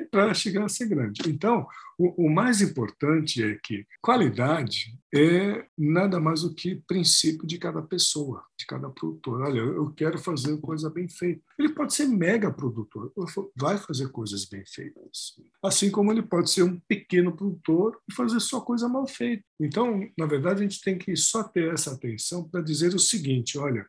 para 0.09 0.33
chegar 0.33 0.65
a 0.65 0.69
ser 0.69 0.87
grande. 0.87 1.21
Então, 1.29 1.67
o, 1.97 2.27
o, 2.27 2.29
mais 2.29 2.61
importante 2.61 3.43
é 3.43 3.57
que 3.61 3.85
qualidade 4.01 4.97
é 5.13 5.65
nada 5.77 6.19
mais 6.19 6.41
do 6.41 6.53
que 6.53 6.75
princípio 6.87 7.47
de 7.47 7.57
cada 7.57 7.81
pessoa, 7.81 8.43
de 8.57 8.65
cada 8.65 8.89
produtor. 8.89 9.41
Olha, 9.41 9.59
eu 9.59 9.91
quero 9.93 10.19
fazer 10.19 10.59
coisa 10.59 10.89
bem 10.89 11.09
feita. 11.09 11.41
Ele 11.57 11.69
pode 11.69 11.93
ser 11.93 12.05
mega 12.05 12.51
produtor, 12.51 13.11
vai 13.55 13.77
fazer 13.77 14.09
coisas 14.09 14.45
bem 14.45 14.63
feitas. 14.65 15.35
Assim 15.63 15.89
como 15.89 16.11
ele 16.11 16.21
pode 16.21 16.51
ser 16.51 16.63
um 16.63 16.79
pequeno 16.87 17.35
produtor 17.35 17.99
e 18.09 18.13
fazer 18.13 18.39
só 18.39 18.61
coisa 18.61 18.87
mal 18.87 19.07
feita. 19.07 19.43
Então, 19.59 20.07
na 20.17 20.25
verdade, 20.25 20.59
a 20.59 20.63
gente 20.63 20.81
tem 20.81 20.97
que 20.97 21.15
só 21.15 21.43
ter 21.43 21.73
essa 21.73 21.93
atenção 21.93 22.47
para 22.47 22.61
dizer 22.61 22.93
o 22.93 22.99
seguinte: 22.99 23.57
olha, 23.57 23.85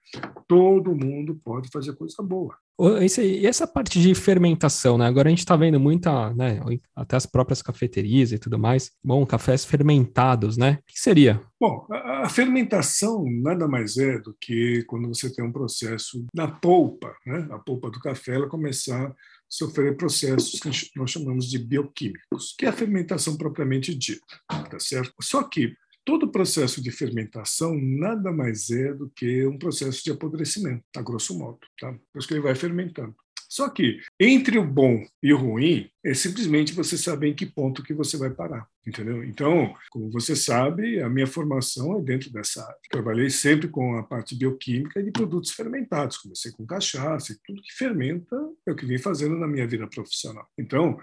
todo 0.47 0.95
mundo 0.95 1.39
pode 1.45 1.69
fazer 1.71 1.95
coisa 1.95 2.23
boa. 2.23 2.57
E 2.79 3.47
essa 3.47 3.67
parte 3.67 4.01
de 4.01 4.15
fermentação, 4.15 4.97
né? 4.97 5.07
Agora 5.07 5.29
a 5.29 5.31
gente 5.31 5.41
está 5.41 5.57
vendo 5.57 5.81
muita, 5.81 6.33
né? 6.35 6.61
Até 6.95 7.17
as 7.17 7.27
próprias 7.27 7.61
cafeterias 7.61 8.31
e 8.31 8.39
tudo 8.39 8.59
mais. 8.59 8.93
Bom, 9.03 9.27
cafés 9.27 9.65
fermentados, 9.65 10.57
né? 10.57 10.79
O 10.83 10.93
que 10.93 11.01
seria? 11.01 11.43
Bom, 11.61 11.87
a, 11.91 12.09
A 12.25 12.29
fermentação 12.29 13.25
nada 13.43 13.69
mais 13.69 13.97
é 13.97 14.19
do 14.19 14.37
que 14.41 14.83
quando 14.85 15.09
você 15.09 15.33
tem 15.33 15.45
um 15.45 15.53
processo 15.53 16.27
na 16.35 16.49
polpa, 16.49 17.15
né? 17.25 17.49
a 17.51 17.59
polpa 17.59 17.91
do 17.91 18.01
café, 18.01 18.35
ela 18.35 18.49
começar 18.49 19.07
a 19.07 19.15
sofrer 19.49 19.97
processos 19.97 20.61
que 20.61 20.99
nós 20.99 21.11
chamamos 21.11 21.49
de 21.49 21.59
bioquímicos, 21.59 22.55
que 22.59 22.67
é 22.67 22.69
a 22.69 22.73
fermentação 22.73 23.37
propriamente 23.37 23.95
dita, 23.95 24.27
tá 24.49 24.79
certo? 24.79 25.15
Só 25.23 25.43
que 25.45 25.75
todo 26.09 26.33
processo 26.33 26.83
de 26.83 26.91
fermentação 26.91 27.79
nada 27.79 28.33
mais 28.33 28.71
é 28.71 28.95
do 28.95 29.11
que 29.11 29.45
um 29.45 29.59
processo 29.59 30.03
de 30.03 30.11
apodrecimento, 30.11 30.83
a 30.97 31.03
grosso 31.03 31.39
modo, 31.39 31.59
tá? 31.79 31.93
Por 32.11 32.19
isso 32.19 32.27
que 32.27 32.33
ele 32.33 32.41
vai 32.41 32.55
fermentando. 32.55 33.15
Só 33.47 33.69
que 33.69 34.01
entre 34.19 34.57
o 34.57 34.65
bom 34.65 35.05
e 35.23 35.35
o 35.35 35.37
ruim 35.37 35.91
é 36.03 36.15
simplesmente 36.15 36.73
você 36.73 36.97
saber 36.97 37.29
em 37.29 37.35
que 37.35 37.45
ponto 37.45 37.83
que 37.83 37.93
você 37.93 38.17
vai 38.17 38.31
parar, 38.31 38.67
entendeu? 38.87 39.23
Então, 39.23 39.75
como 39.91 40.11
você 40.11 40.35
sabe, 40.35 40.99
a 41.03 41.11
minha 41.11 41.27
formação 41.27 41.99
é 41.99 42.03
dentro 42.03 42.33
dessa 42.33 42.63
área. 42.63 42.79
Trabalhei 42.91 43.29
sempre 43.29 43.69
com 43.69 43.99
a 43.99 44.03
parte 44.03 44.35
bioquímica 44.35 45.03
de 45.03 45.11
produtos 45.11 45.51
fermentados. 45.51 46.17
Comecei 46.17 46.53
com 46.53 46.65
cachaça 46.65 47.39
tudo 47.45 47.61
que 47.61 47.75
fermenta 47.75 48.35
é 48.67 48.73
o 48.73 48.77
que 48.77 48.87
vim 48.87 48.97
fazendo 48.97 49.37
na 49.37 49.47
minha 49.47 49.67
vida 49.67 49.87
profissional. 49.87 50.49
Então, 50.59 50.99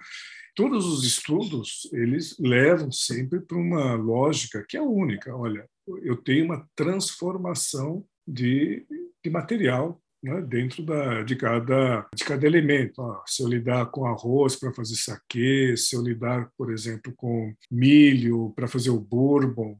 todos 0.56 0.86
os 0.86 1.04
estudos 1.04 1.88
eles 1.92 2.38
levam 2.40 2.92
sempre 2.92 3.42
para 3.42 3.58
uma 3.58 3.94
lógica 3.96 4.66
que 4.68 4.78
é 4.78 4.82
única. 4.82 5.36
Olha, 5.36 5.68
eu 6.02 6.18
tenho 6.18 6.46
uma 6.46 6.68
transformação 6.76 8.06
de, 8.28 8.86
de 9.24 9.30
material 9.30 10.02
né, 10.24 10.42
dentro 10.42 10.84
da, 10.84 11.22
de, 11.22 11.36
cada, 11.36 12.08
de 12.16 12.24
cada 12.24 12.48
elemento. 12.48 13.02
Se 13.28 13.44
eu 13.44 13.48
lidar 13.48 13.86
com 13.88 14.08
arroz 14.08 14.56
para 14.56 14.74
fazer 14.74 14.96
saquê, 14.96 15.76
se 15.78 15.96
eu 15.96 16.02
lidar, 16.02 16.50
por 16.58 16.72
exemplo, 16.72 17.14
com 17.16 17.54
milho 17.70 18.52
para 18.56 18.68
fazer 18.68 18.90
o 18.90 19.00
bourbon, 19.00 19.78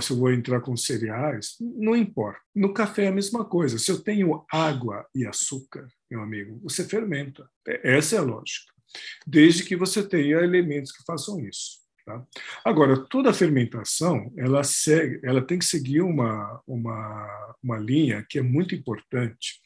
se 0.00 0.12
eu 0.12 0.16
vou 0.16 0.32
entrar 0.32 0.60
com 0.60 0.74
cereais, 0.76 1.56
não 1.60 1.94
importa. 1.94 2.40
No 2.54 2.72
café 2.72 3.04
é 3.04 3.08
a 3.08 3.12
mesma 3.12 3.44
coisa. 3.44 3.78
Se 3.78 3.90
eu 3.90 4.00
tenho 4.00 4.42
água 4.50 5.06
e 5.14 5.26
açúcar, 5.26 5.86
meu 6.10 6.22
amigo, 6.22 6.58
você 6.62 6.84
fermenta. 6.84 7.46
Essa 7.66 8.16
é 8.16 8.18
a 8.18 8.22
lógica. 8.22 8.77
Desde 9.26 9.64
que 9.64 9.76
você 9.76 10.06
tenha 10.06 10.38
elementos 10.38 10.92
que 10.92 11.04
façam 11.04 11.40
isso. 11.40 11.78
Tá? 12.04 12.24
Agora, 12.64 13.04
toda 13.06 13.34
fermentação 13.34 14.32
ela, 14.36 14.62
segue, 14.64 15.20
ela 15.22 15.42
tem 15.42 15.58
que 15.58 15.64
seguir 15.64 16.00
uma, 16.00 16.62
uma, 16.66 17.56
uma 17.62 17.78
linha 17.78 18.24
que 18.28 18.38
é 18.38 18.42
muito 18.42 18.74
importante, 18.74 19.60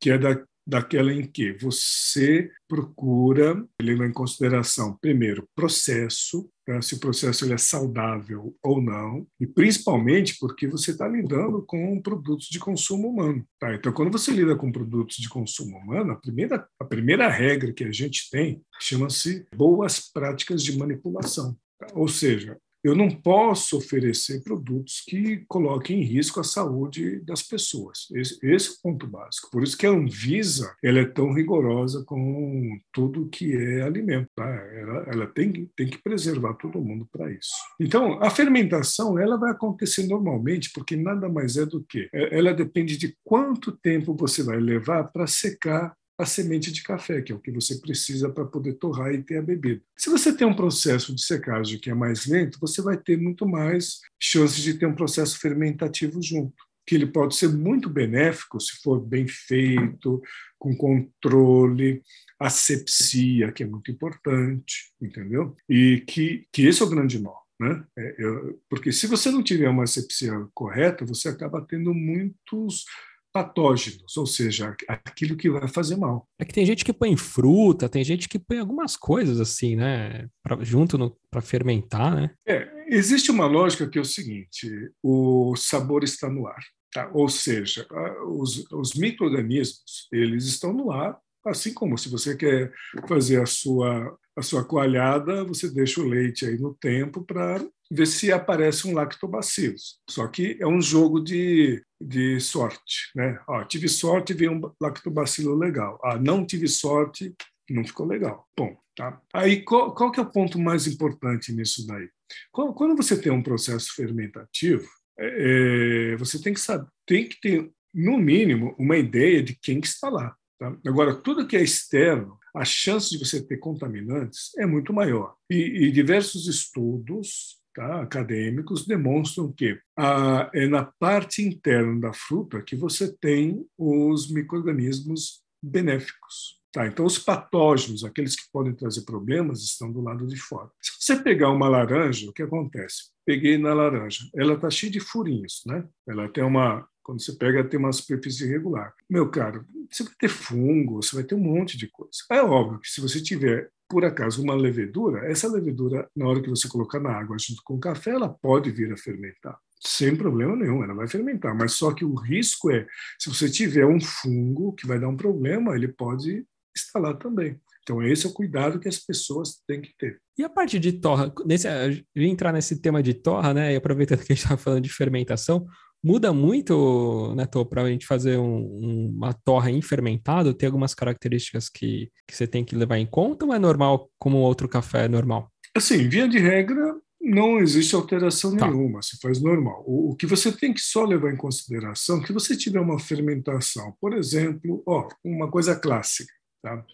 que 0.00 0.10
é 0.10 0.16
da, 0.16 0.42
daquela 0.66 1.12
em 1.12 1.26
que 1.26 1.52
você 1.52 2.50
procura 2.68 3.64
levar 3.80 4.06
em 4.06 4.12
consideração, 4.12 4.96
primeiro, 5.00 5.46
processo, 5.54 6.48
tá? 6.64 6.80
se 6.80 6.94
o 6.94 7.00
processo 7.00 7.44
ele 7.44 7.54
é 7.54 7.58
saudável 7.58 8.56
ou 8.62 8.80
não, 8.80 9.26
e 9.40 9.46
principalmente 9.46 10.36
porque 10.38 10.66
você 10.66 10.92
está 10.92 11.06
lidando 11.08 11.62
com 11.62 12.00
produtos 12.00 12.48
de 12.48 12.58
consumo 12.58 13.08
humano. 13.08 13.44
Tá? 13.58 13.74
Então, 13.74 13.92
quando 13.92 14.12
você 14.12 14.30
lida 14.30 14.56
com 14.56 14.72
produtos 14.72 15.16
de 15.16 15.28
consumo 15.28 15.76
humano, 15.78 16.12
a 16.12 16.16
primeira, 16.16 16.66
a 16.78 16.84
primeira 16.84 17.28
regra 17.28 17.72
que 17.72 17.84
a 17.84 17.92
gente 17.92 18.30
tem 18.30 18.62
chama-se 18.80 19.46
boas 19.54 20.10
práticas 20.12 20.62
de 20.62 20.78
manipulação. 20.78 21.56
Ou 21.94 22.06
seja, 22.06 22.56
eu 22.82 22.94
não 22.94 23.08
posso 23.08 23.76
oferecer 23.76 24.42
produtos 24.42 25.02
que 25.06 25.44
coloquem 25.48 26.00
em 26.00 26.04
risco 26.04 26.40
a 26.40 26.44
saúde 26.44 27.20
das 27.20 27.42
pessoas. 27.42 28.08
Esse, 28.14 28.38
esse, 28.42 28.70
é 28.70 28.72
o 28.72 28.82
ponto 28.82 29.06
básico. 29.06 29.50
Por 29.50 29.62
isso 29.62 29.76
que 29.76 29.86
a 29.86 29.90
Anvisa 29.90 30.74
ela 30.82 30.98
é 30.98 31.04
tão 31.04 31.32
rigorosa 31.32 32.04
com 32.04 32.78
tudo 32.92 33.28
que 33.28 33.54
é 33.56 33.82
alimento. 33.82 34.28
Tá? 34.34 34.46
Ela, 34.46 35.04
ela 35.08 35.26
tem, 35.26 35.70
tem 35.76 35.88
que 35.88 36.02
preservar 36.02 36.54
todo 36.54 36.82
mundo 36.82 37.08
para 37.10 37.30
isso. 37.32 37.52
Então, 37.78 38.22
a 38.22 38.30
fermentação 38.30 39.18
ela 39.18 39.36
vai 39.36 39.52
acontecer 39.52 40.06
normalmente 40.06 40.70
porque 40.72 40.96
nada 40.96 41.28
mais 41.28 41.56
é 41.56 41.64
do 41.64 41.82
que 41.84 42.08
é, 42.12 42.36
ela 42.36 42.52
depende 42.52 42.96
de 42.96 43.16
quanto 43.24 43.72
tempo 43.72 44.16
você 44.16 44.42
vai 44.42 44.58
levar 44.58 45.04
para 45.04 45.26
secar 45.26 45.94
a 46.18 46.26
semente 46.26 46.70
de 46.70 46.82
café, 46.82 47.20
que 47.22 47.32
é 47.32 47.34
o 47.34 47.40
que 47.40 47.50
você 47.50 47.76
precisa 47.76 48.28
para 48.30 48.44
poder 48.44 48.74
torrar 48.74 49.12
e 49.12 49.22
ter 49.22 49.38
a 49.38 49.42
bebida. 49.42 49.82
Se 49.96 50.10
você 50.10 50.34
tem 50.34 50.46
um 50.46 50.54
processo 50.54 51.14
de 51.14 51.22
secagem 51.22 51.78
que 51.78 51.90
é 51.90 51.94
mais 51.94 52.26
lento, 52.26 52.58
você 52.60 52.82
vai 52.82 52.96
ter 52.96 53.16
muito 53.16 53.46
mais 53.46 54.00
chances 54.20 54.62
de 54.62 54.74
ter 54.74 54.86
um 54.86 54.94
processo 54.94 55.38
fermentativo 55.38 56.22
junto, 56.22 56.54
que 56.86 56.94
ele 56.94 57.06
pode 57.06 57.34
ser 57.34 57.48
muito 57.48 57.88
benéfico 57.88 58.60
se 58.60 58.80
for 58.82 59.00
bem 59.00 59.26
feito, 59.26 60.22
com 60.58 60.76
controle, 60.76 62.02
asepsia, 62.38 63.52
que 63.52 63.62
é 63.62 63.66
muito 63.66 63.90
importante, 63.90 64.92
entendeu? 65.00 65.56
E 65.68 66.02
que, 66.06 66.46
que 66.52 66.66
esse 66.66 66.82
é 66.82 66.84
o 66.84 66.88
grande 66.88 67.18
nó. 67.20 67.42
Né? 67.58 67.84
É, 67.96 68.14
eu, 68.18 68.60
porque 68.68 68.90
se 68.90 69.06
você 69.06 69.30
não 69.30 69.42
tiver 69.42 69.68
uma 69.68 69.84
asepsia 69.84 70.32
correta, 70.52 71.04
você 71.04 71.28
acaba 71.28 71.64
tendo 71.64 71.94
muitos 71.94 72.84
patógenos, 73.32 74.16
ou 74.16 74.26
seja, 74.26 74.76
aquilo 74.88 75.36
que 75.36 75.50
vai 75.50 75.66
fazer 75.66 75.96
mal. 75.96 76.28
É 76.38 76.44
que 76.44 76.52
tem 76.52 76.66
gente 76.66 76.84
que 76.84 76.92
põe 76.92 77.16
fruta, 77.16 77.88
tem 77.88 78.04
gente 78.04 78.28
que 78.28 78.38
põe 78.38 78.58
algumas 78.58 78.96
coisas 78.96 79.40
assim, 79.40 79.74
né, 79.74 80.28
pra, 80.42 80.62
junto 80.62 81.16
para 81.30 81.40
fermentar, 81.40 82.14
né? 82.14 82.30
É, 82.46 82.68
existe 82.88 83.30
uma 83.30 83.46
lógica 83.46 83.88
que 83.88 83.98
é 83.98 84.02
o 84.02 84.04
seguinte: 84.04 84.70
o 85.02 85.56
sabor 85.56 86.04
está 86.04 86.28
no 86.28 86.46
ar, 86.46 86.62
tá? 86.92 87.10
Ou 87.14 87.28
seja, 87.28 87.86
os, 88.26 88.70
os 88.70 88.94
microrganismos 88.94 90.08
eles 90.12 90.44
estão 90.44 90.72
no 90.72 90.92
ar, 90.92 91.18
assim 91.46 91.72
como 91.72 91.96
se 91.96 92.08
você 92.08 92.36
quer 92.36 92.72
fazer 93.08 93.40
a 93.40 93.46
sua 93.46 94.16
a 94.36 94.42
sua 94.42 94.64
coalhada, 94.64 95.44
você 95.44 95.68
deixa 95.68 96.00
o 96.00 96.08
leite 96.08 96.46
aí 96.46 96.58
no 96.58 96.74
tempo 96.74 97.22
para 97.22 97.62
ver 97.90 98.06
se 98.06 98.32
aparece 98.32 98.88
um 98.88 98.94
lactobacillus. 98.94 99.98
Só 100.08 100.26
que 100.26 100.56
é 100.58 100.66
um 100.66 100.80
jogo 100.80 101.20
de, 101.20 101.82
de 102.06 102.40
sorte, 102.40 103.10
né? 103.14 103.38
Ó, 103.48 103.64
tive 103.64 103.88
sorte, 103.88 104.34
veio 104.34 104.52
um 104.52 104.72
lactobacilo 104.80 105.54
legal. 105.54 105.98
Ah, 106.02 106.18
não 106.18 106.46
tive 106.46 106.68
sorte, 106.68 107.34
não 107.70 107.84
ficou 107.84 108.06
legal. 108.06 108.46
Bom, 108.56 108.76
tá? 108.96 109.20
Aí 109.32 109.62
qual, 109.62 109.94
qual 109.94 110.10
que 110.10 110.20
é 110.20 110.22
o 110.22 110.30
ponto 110.30 110.58
mais 110.58 110.86
importante 110.86 111.52
nisso 111.52 111.86
daí? 111.86 112.08
Quando 112.50 112.96
você 112.96 113.20
tem 113.20 113.30
um 113.30 113.42
processo 113.42 113.94
fermentativo, 113.94 114.88
é, 115.18 116.12
é, 116.12 116.16
você 116.16 116.40
tem 116.40 116.54
que 116.54 116.60
saber, 116.60 116.88
tem 117.06 117.28
que 117.28 117.40
ter 117.40 117.70
no 117.94 118.18
mínimo 118.18 118.74
uma 118.78 118.96
ideia 118.96 119.42
de 119.42 119.54
quem 119.54 119.80
que 119.80 119.86
está 119.86 120.08
lá. 120.08 120.34
Tá? 120.58 120.74
Agora, 120.86 121.14
tudo 121.14 121.46
que 121.46 121.56
é 121.56 121.62
externo, 121.62 122.38
a 122.54 122.64
chance 122.64 123.10
de 123.10 123.18
você 123.18 123.42
ter 123.42 123.58
contaminantes 123.58 124.50
é 124.58 124.66
muito 124.66 124.92
maior. 124.92 125.34
E, 125.50 125.86
e 125.86 125.92
diversos 125.92 126.46
estudos 126.48 127.61
tá, 127.74 128.02
acadêmicos 128.02 128.86
demonstram 128.86 129.52
que 129.52 129.78
a, 129.96 130.50
é 130.54 130.66
na 130.66 130.84
parte 130.84 131.42
interna 131.42 132.00
da 132.00 132.12
fruta 132.12 132.62
que 132.62 132.76
você 132.76 133.12
tem 133.12 133.64
os 133.76 134.30
microrganismos 134.30 135.42
benéficos. 135.62 136.60
Tá, 136.72 136.86
então, 136.86 137.04
os 137.04 137.18
patógenos, 137.18 138.02
aqueles 138.02 138.34
que 138.34 138.50
podem 138.50 138.74
trazer 138.74 139.02
problemas, 139.02 139.62
estão 139.62 139.92
do 139.92 140.00
lado 140.00 140.26
de 140.26 140.36
fora. 140.36 140.70
Se 140.80 140.92
você 140.98 141.22
pegar 141.22 141.50
uma 141.50 141.68
laranja, 141.68 142.30
o 142.30 142.32
que 142.32 142.42
acontece? 142.42 143.10
Peguei 143.26 143.58
na 143.58 143.74
laranja, 143.74 144.24
ela 144.34 144.54
está 144.54 144.70
cheia 144.70 144.90
de 144.90 144.98
furinhos, 144.98 145.62
né? 145.66 145.86
Ela 146.08 146.30
tem 146.30 146.42
uma, 146.42 146.88
quando 147.02 147.20
você 147.20 147.34
pega, 147.34 147.62
tem 147.62 147.78
uma 147.78 147.92
superfície 147.92 148.44
irregular. 148.44 148.94
Meu 149.08 149.30
caro, 149.30 149.66
você 149.90 150.02
vai 150.02 150.14
ter 150.18 150.28
fungo, 150.28 151.02
você 151.02 151.14
vai 151.14 151.24
ter 151.24 151.34
um 151.34 151.40
monte 151.40 151.76
de 151.76 151.88
coisa. 151.88 152.12
É 152.30 152.42
óbvio 152.42 152.80
que 152.80 152.88
se 152.88 153.02
você 153.02 153.22
tiver 153.22 153.70
por 153.92 154.06
acaso 154.06 154.42
uma 154.42 154.54
levedura, 154.54 155.30
essa 155.30 155.46
levedura, 155.46 156.08
na 156.16 156.26
hora 156.26 156.40
que 156.40 156.48
você 156.48 156.66
colocar 156.66 156.98
na 156.98 157.12
água 157.12 157.36
junto 157.38 157.62
com 157.62 157.74
o 157.74 157.78
café, 157.78 158.12
ela 158.12 158.26
pode 158.26 158.70
vir 158.70 158.90
a 158.90 158.96
fermentar. 158.96 159.58
Sem 159.84 160.16
problema 160.16 160.56
nenhum, 160.56 160.82
ela 160.82 160.94
vai 160.94 161.06
fermentar. 161.06 161.54
Mas 161.54 161.72
só 161.72 161.92
que 161.92 162.02
o 162.02 162.14
risco 162.14 162.70
é, 162.70 162.86
se 163.18 163.28
você 163.28 163.50
tiver 163.50 163.84
um 163.84 164.00
fungo 164.00 164.72
que 164.72 164.86
vai 164.86 164.98
dar 164.98 165.08
um 165.08 165.16
problema, 165.16 165.74
ele 165.74 165.88
pode 165.88 166.46
instalar 166.74 167.18
também. 167.18 167.60
Então, 167.82 168.02
esse 168.02 168.24
é 168.26 168.30
o 168.30 168.32
cuidado 168.32 168.80
que 168.80 168.88
as 168.88 168.98
pessoas 168.98 169.60
têm 169.66 169.82
que 169.82 169.94
ter. 169.98 170.18
E 170.38 170.42
a 170.42 170.48
parte 170.48 170.78
de 170.78 170.92
torra? 170.94 171.30
Nesse, 171.44 171.68
eu 171.68 172.22
ia 172.22 172.28
entrar 172.28 172.50
nesse 172.50 172.80
tema 172.80 173.02
de 173.02 173.12
torra, 173.12 173.52
né? 173.52 173.74
E 173.74 173.76
aproveitando 173.76 174.20
que 174.20 174.32
a 174.32 174.34
gente 174.34 174.44
estava 174.44 174.56
falando 174.56 174.84
de 174.84 174.88
fermentação, 174.88 175.66
Muda 176.04 176.32
muito, 176.32 177.32
né, 177.36 177.46
para 177.68 177.82
a 177.82 177.88
gente 177.88 178.06
fazer 178.06 178.36
um, 178.36 179.10
uma 179.16 179.32
torra 179.32 179.70
em 179.70 179.80
fermentado? 179.80 180.52
Tem 180.52 180.66
algumas 180.66 180.94
características 180.94 181.68
que, 181.68 182.10
que 182.26 182.36
você 182.36 182.46
tem 182.46 182.64
que 182.64 182.74
levar 182.74 182.98
em 182.98 183.06
conta 183.06 183.46
ou 183.46 183.54
é 183.54 183.58
normal 183.58 184.10
como 184.18 184.38
outro 184.38 184.68
café 184.68 185.04
é 185.04 185.08
normal? 185.08 185.50
Assim, 185.74 186.08
via 186.08 186.26
de 186.26 186.38
regra, 186.38 186.96
não 187.20 187.60
existe 187.60 187.94
alteração 187.94 188.56
tá. 188.56 188.68
nenhuma, 188.68 189.00
se 189.00 189.16
faz 189.20 189.40
normal. 189.40 189.84
O, 189.86 190.10
o, 190.10 190.16
que 190.16 190.26
você 190.26 190.50
tem 190.50 190.74
que 190.74 190.80
só 190.80 191.04
levar 191.04 191.32
em 191.32 191.36
consideração 191.36 192.20
é 192.20 192.24
que 192.24 192.32
você 192.32 192.56
tiver 192.56 192.80
uma 192.80 192.98
fermentação, 192.98 193.94
por 194.00 194.12
exemplo, 194.12 194.82
ó, 194.84 195.08
uma 195.24 195.48
coisa 195.48 195.76
clássica, 195.76 196.32
tá? 196.60 196.84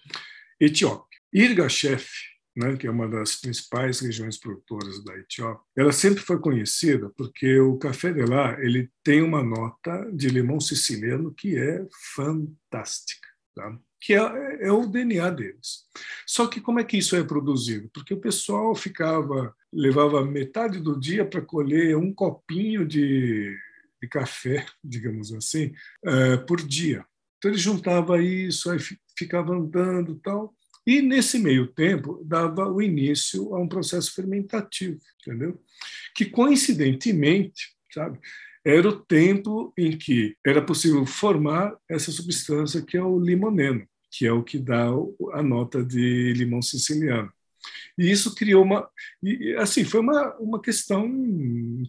Etiópia. 0.61 1.19
Irga 1.33 1.69
Chef 1.69 2.09
né, 2.59 2.77
que 2.77 2.87
é 2.87 2.91
uma 2.91 3.09
das 3.09 3.37
principais 3.37 4.01
regiões 4.01 4.37
produtoras 4.37 5.03
da 5.05 5.17
Etiópia, 5.17 5.63
ela 5.77 5.93
sempre 5.93 6.23
foi 6.23 6.39
conhecida 6.41 7.11
porque 7.17 7.59
o 7.61 7.79
café 7.79 8.13
de 8.13 8.25
lá 8.25 8.61
ele 8.61 8.91
tem 9.05 9.23
uma 9.23 9.43
nota 9.43 10.11
de 10.13 10.29
limão 10.29 10.61
siciliano 10.61 11.33
que 11.33 11.57
é 11.57 11.87
fantástica, 12.15 13.29
tá? 13.55 13.79
que 14.01 14.15
é, 14.15 14.67
é, 14.67 14.73
o 14.73 14.87
DNA 14.87 15.31
deles. 15.31 15.85
Só 16.27 16.47
que 16.47 16.61
como 16.61 16.79
é 16.81 16.85
que 16.85 16.99
isso 16.99 17.17
é 17.17 17.23
produzido? 17.23 17.91
Porque 17.93 18.15
o 18.15 18.21
pessoal 18.21 18.75
ficava 18.75 19.55
levava 19.73 20.25
metade 20.25 20.81
do 20.81 20.99
dia 20.99 21.25
para 21.25 21.43
colher 21.43 21.97
um 21.97 22.13
copinho 22.13 22.87
de, 22.87 23.57
de 24.01 24.09
café, 24.09 24.65
digamos 24.83 25.33
assim, 25.33 25.73
uh, 26.05 26.45
por 26.47 26.61
dia. 26.61 27.05
Então 27.37 27.51
ele 27.51 27.59
juntava 27.59 28.21
isso, 28.21 28.71
aí 28.71 28.79
ficava 29.17 29.55
andando 29.55 30.17
tal. 30.17 30.55
E 30.89 31.03
nesse 31.03 31.39
meio 31.39 31.67
tempo 31.67 32.25
dava 32.25 32.67
o 32.67 32.81
início 32.81 33.55
a 33.55 33.61
um 33.61 33.69
processo 33.69 34.15
fermentativo, 34.15 34.99
entendeu? 35.21 35.61
Que 36.15 36.25
coincidentemente, 36.25 37.77
sabe, 37.93 38.19
era 38.65 38.89
o 38.89 38.99
tempo 38.99 39.71
em 39.77 39.99
que 39.99 40.35
era 40.47 40.65
possível 40.65 41.05
formar 41.05 41.77
essa 41.91 42.11
substância 42.11 42.81
que 42.81 42.97
é 42.97 43.03
o 43.03 43.21
limoneno, 43.21 43.87
que 44.11 44.27
é 44.27 44.33
o 44.33 44.43
que 44.43 44.59
dá 44.59 44.87
a 45.35 45.43
nota 45.43 45.85
de 45.85 46.33
limão 46.33 46.63
siciliano. 46.63 47.31
E 47.99 48.11
isso 48.11 48.35
criou 48.35 48.65
uma. 48.65 48.89
E, 49.23 49.55
assim, 49.57 49.85
foi 49.85 50.01
uma, 50.01 50.35
uma 50.39 50.59
questão 50.59 51.07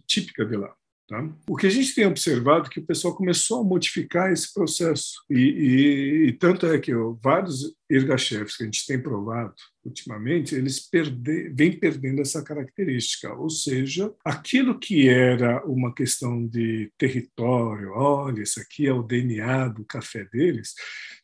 típica 0.06 0.44
de 0.44 0.58
lá. 0.58 0.76
Tá? 1.10 1.28
O 1.48 1.56
que 1.56 1.66
a 1.66 1.70
gente 1.70 1.92
tem 1.92 2.06
observado 2.06 2.68
é 2.68 2.70
que 2.70 2.78
o 2.78 2.86
pessoal 2.86 3.16
começou 3.16 3.60
a 3.60 3.64
modificar 3.64 4.30
esse 4.32 4.54
processo. 4.54 5.14
E, 5.28 5.40
e, 5.40 6.28
e 6.28 6.32
tanto 6.34 6.66
é 6.66 6.78
que 6.78 6.94
ó, 6.94 7.16
vários 7.20 7.74
ergachefs 7.90 8.56
que 8.56 8.62
a 8.62 8.66
gente 8.66 8.86
tem 8.86 9.02
provado 9.02 9.52
ultimamente, 9.84 10.54
eles 10.54 10.78
perde, 10.78 11.48
vêm 11.52 11.72
perdendo 11.72 12.20
essa 12.20 12.44
característica. 12.44 13.34
Ou 13.34 13.50
seja, 13.50 14.14
aquilo 14.24 14.78
que 14.78 15.08
era 15.08 15.66
uma 15.66 15.92
questão 15.92 16.46
de 16.46 16.92
território, 16.96 17.90
olha, 17.92 18.42
isso 18.42 18.60
aqui 18.60 18.86
é 18.86 18.92
o 18.92 19.02
DNA 19.02 19.66
do 19.66 19.84
café 19.84 20.24
deles, 20.32 20.74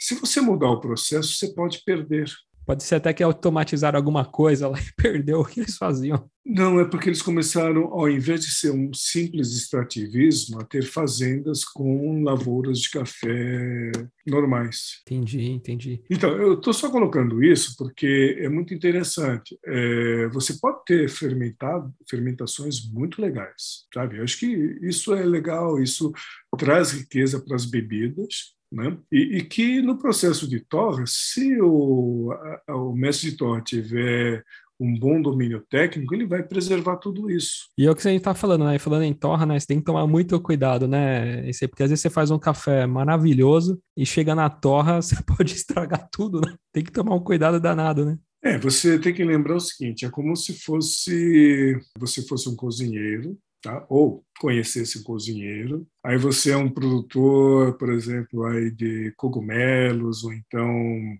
se 0.00 0.16
você 0.16 0.40
mudar 0.40 0.70
o 0.70 0.80
processo, 0.80 1.34
você 1.34 1.54
pode 1.54 1.82
perder. 1.84 2.28
Pode 2.66 2.82
ser 2.82 2.96
até 2.96 3.12
que 3.12 3.22
automatizaram 3.22 3.96
alguma 3.96 4.24
coisa 4.24 4.68
lá 4.68 4.78
e 4.78 4.92
perdeu 5.00 5.40
o 5.40 5.44
que 5.44 5.60
eles 5.60 5.76
faziam. 5.76 6.28
Não, 6.44 6.78
é 6.78 6.84
porque 6.84 7.08
eles 7.08 7.22
começaram, 7.22 7.84
ao 7.86 8.08
invés 8.08 8.44
de 8.44 8.52
ser 8.52 8.70
um 8.70 8.92
simples 8.92 9.56
extrativismo, 9.56 10.60
a 10.60 10.64
ter 10.64 10.84
fazendas 10.84 11.64
com 11.64 12.22
lavouras 12.22 12.78
de 12.78 12.90
café 12.90 13.90
normais. 14.26 15.00
Entendi, 15.02 15.42
entendi. 15.50 16.02
Então, 16.08 16.30
eu 16.36 16.54
estou 16.54 16.72
só 16.72 16.90
colocando 16.90 17.42
isso 17.42 17.76
porque 17.76 18.36
é 18.40 18.48
muito 18.48 18.74
interessante. 18.74 19.58
É, 19.64 20.28
você 20.28 20.54
pode 20.54 20.84
ter 20.84 21.08
fermentado 21.08 21.92
fermentações 22.08 22.88
muito 22.92 23.20
legais, 23.20 23.86
sabe? 23.92 24.18
Eu 24.18 24.24
acho 24.24 24.38
que 24.38 24.46
isso 24.82 25.14
é 25.14 25.24
legal, 25.24 25.80
isso 25.80 26.12
traz 26.56 26.92
riqueza 26.92 27.40
para 27.40 27.54
as 27.54 27.66
bebidas, 27.66 28.55
né? 28.76 28.96
E, 29.10 29.38
e, 29.38 29.42
que 29.42 29.80
no 29.80 29.96
processo 29.98 30.48
de 30.48 30.60
torre, 30.60 31.04
se 31.06 31.58
o, 31.60 32.30
a, 32.68 32.76
o 32.76 32.94
mestre 32.94 33.30
de 33.30 33.36
torre 33.36 33.62
tiver 33.62 34.44
um 34.78 34.98
bom 34.98 35.20
domínio 35.22 35.64
técnico, 35.70 36.14
ele 36.14 36.26
vai 36.26 36.42
preservar 36.42 36.96
tudo 36.96 37.30
isso. 37.30 37.70
E 37.78 37.86
é 37.86 37.90
o 37.90 37.94
que 37.94 38.06
a 38.06 38.10
gente 38.10 38.20
está 38.20 38.34
falando, 38.34 38.66
né? 38.66 38.78
Falando 38.78 39.04
em 39.04 39.14
torra, 39.14 39.46
né? 39.46 39.58
Você 39.58 39.66
tem 39.66 39.78
que 39.78 39.84
tomar 39.84 40.06
muito 40.06 40.38
cuidado, 40.40 40.86
né? 40.86 41.50
Porque 41.68 41.82
às 41.82 41.88
vezes 41.88 42.02
você 42.02 42.10
faz 42.10 42.30
um 42.30 42.38
café 42.38 42.86
maravilhoso 42.86 43.80
e 43.96 44.04
chega 44.04 44.34
na 44.34 44.50
torra, 44.50 45.00
você 45.00 45.16
pode 45.22 45.54
estragar 45.54 46.06
tudo, 46.12 46.40
né? 46.40 46.54
Tem 46.72 46.84
que 46.84 46.92
tomar 46.92 47.14
um 47.14 47.24
cuidado 47.24 47.58
danado, 47.58 48.04
né? 48.04 48.18
É, 48.44 48.58
você 48.58 48.98
tem 48.98 49.14
que 49.14 49.24
lembrar 49.24 49.56
o 49.56 49.60
seguinte: 49.60 50.04
é 50.04 50.10
como 50.10 50.36
se 50.36 50.60
fosse 50.60 51.80
você 51.98 52.22
fosse 52.22 52.48
um 52.48 52.54
cozinheiro 52.54 53.36
tá? 53.62 53.84
ou 53.88 54.24
conhecesse 54.38 54.98
um 54.98 55.02
cozinheiro. 55.02 55.86
Aí 56.04 56.18
você 56.18 56.52
é 56.52 56.56
um 56.56 56.70
produtor, 56.70 57.76
por 57.78 57.90
exemplo, 57.92 58.44
aí 58.44 58.70
de 58.70 59.12
cogumelos, 59.16 60.24
ou 60.24 60.32
então, 60.32 60.68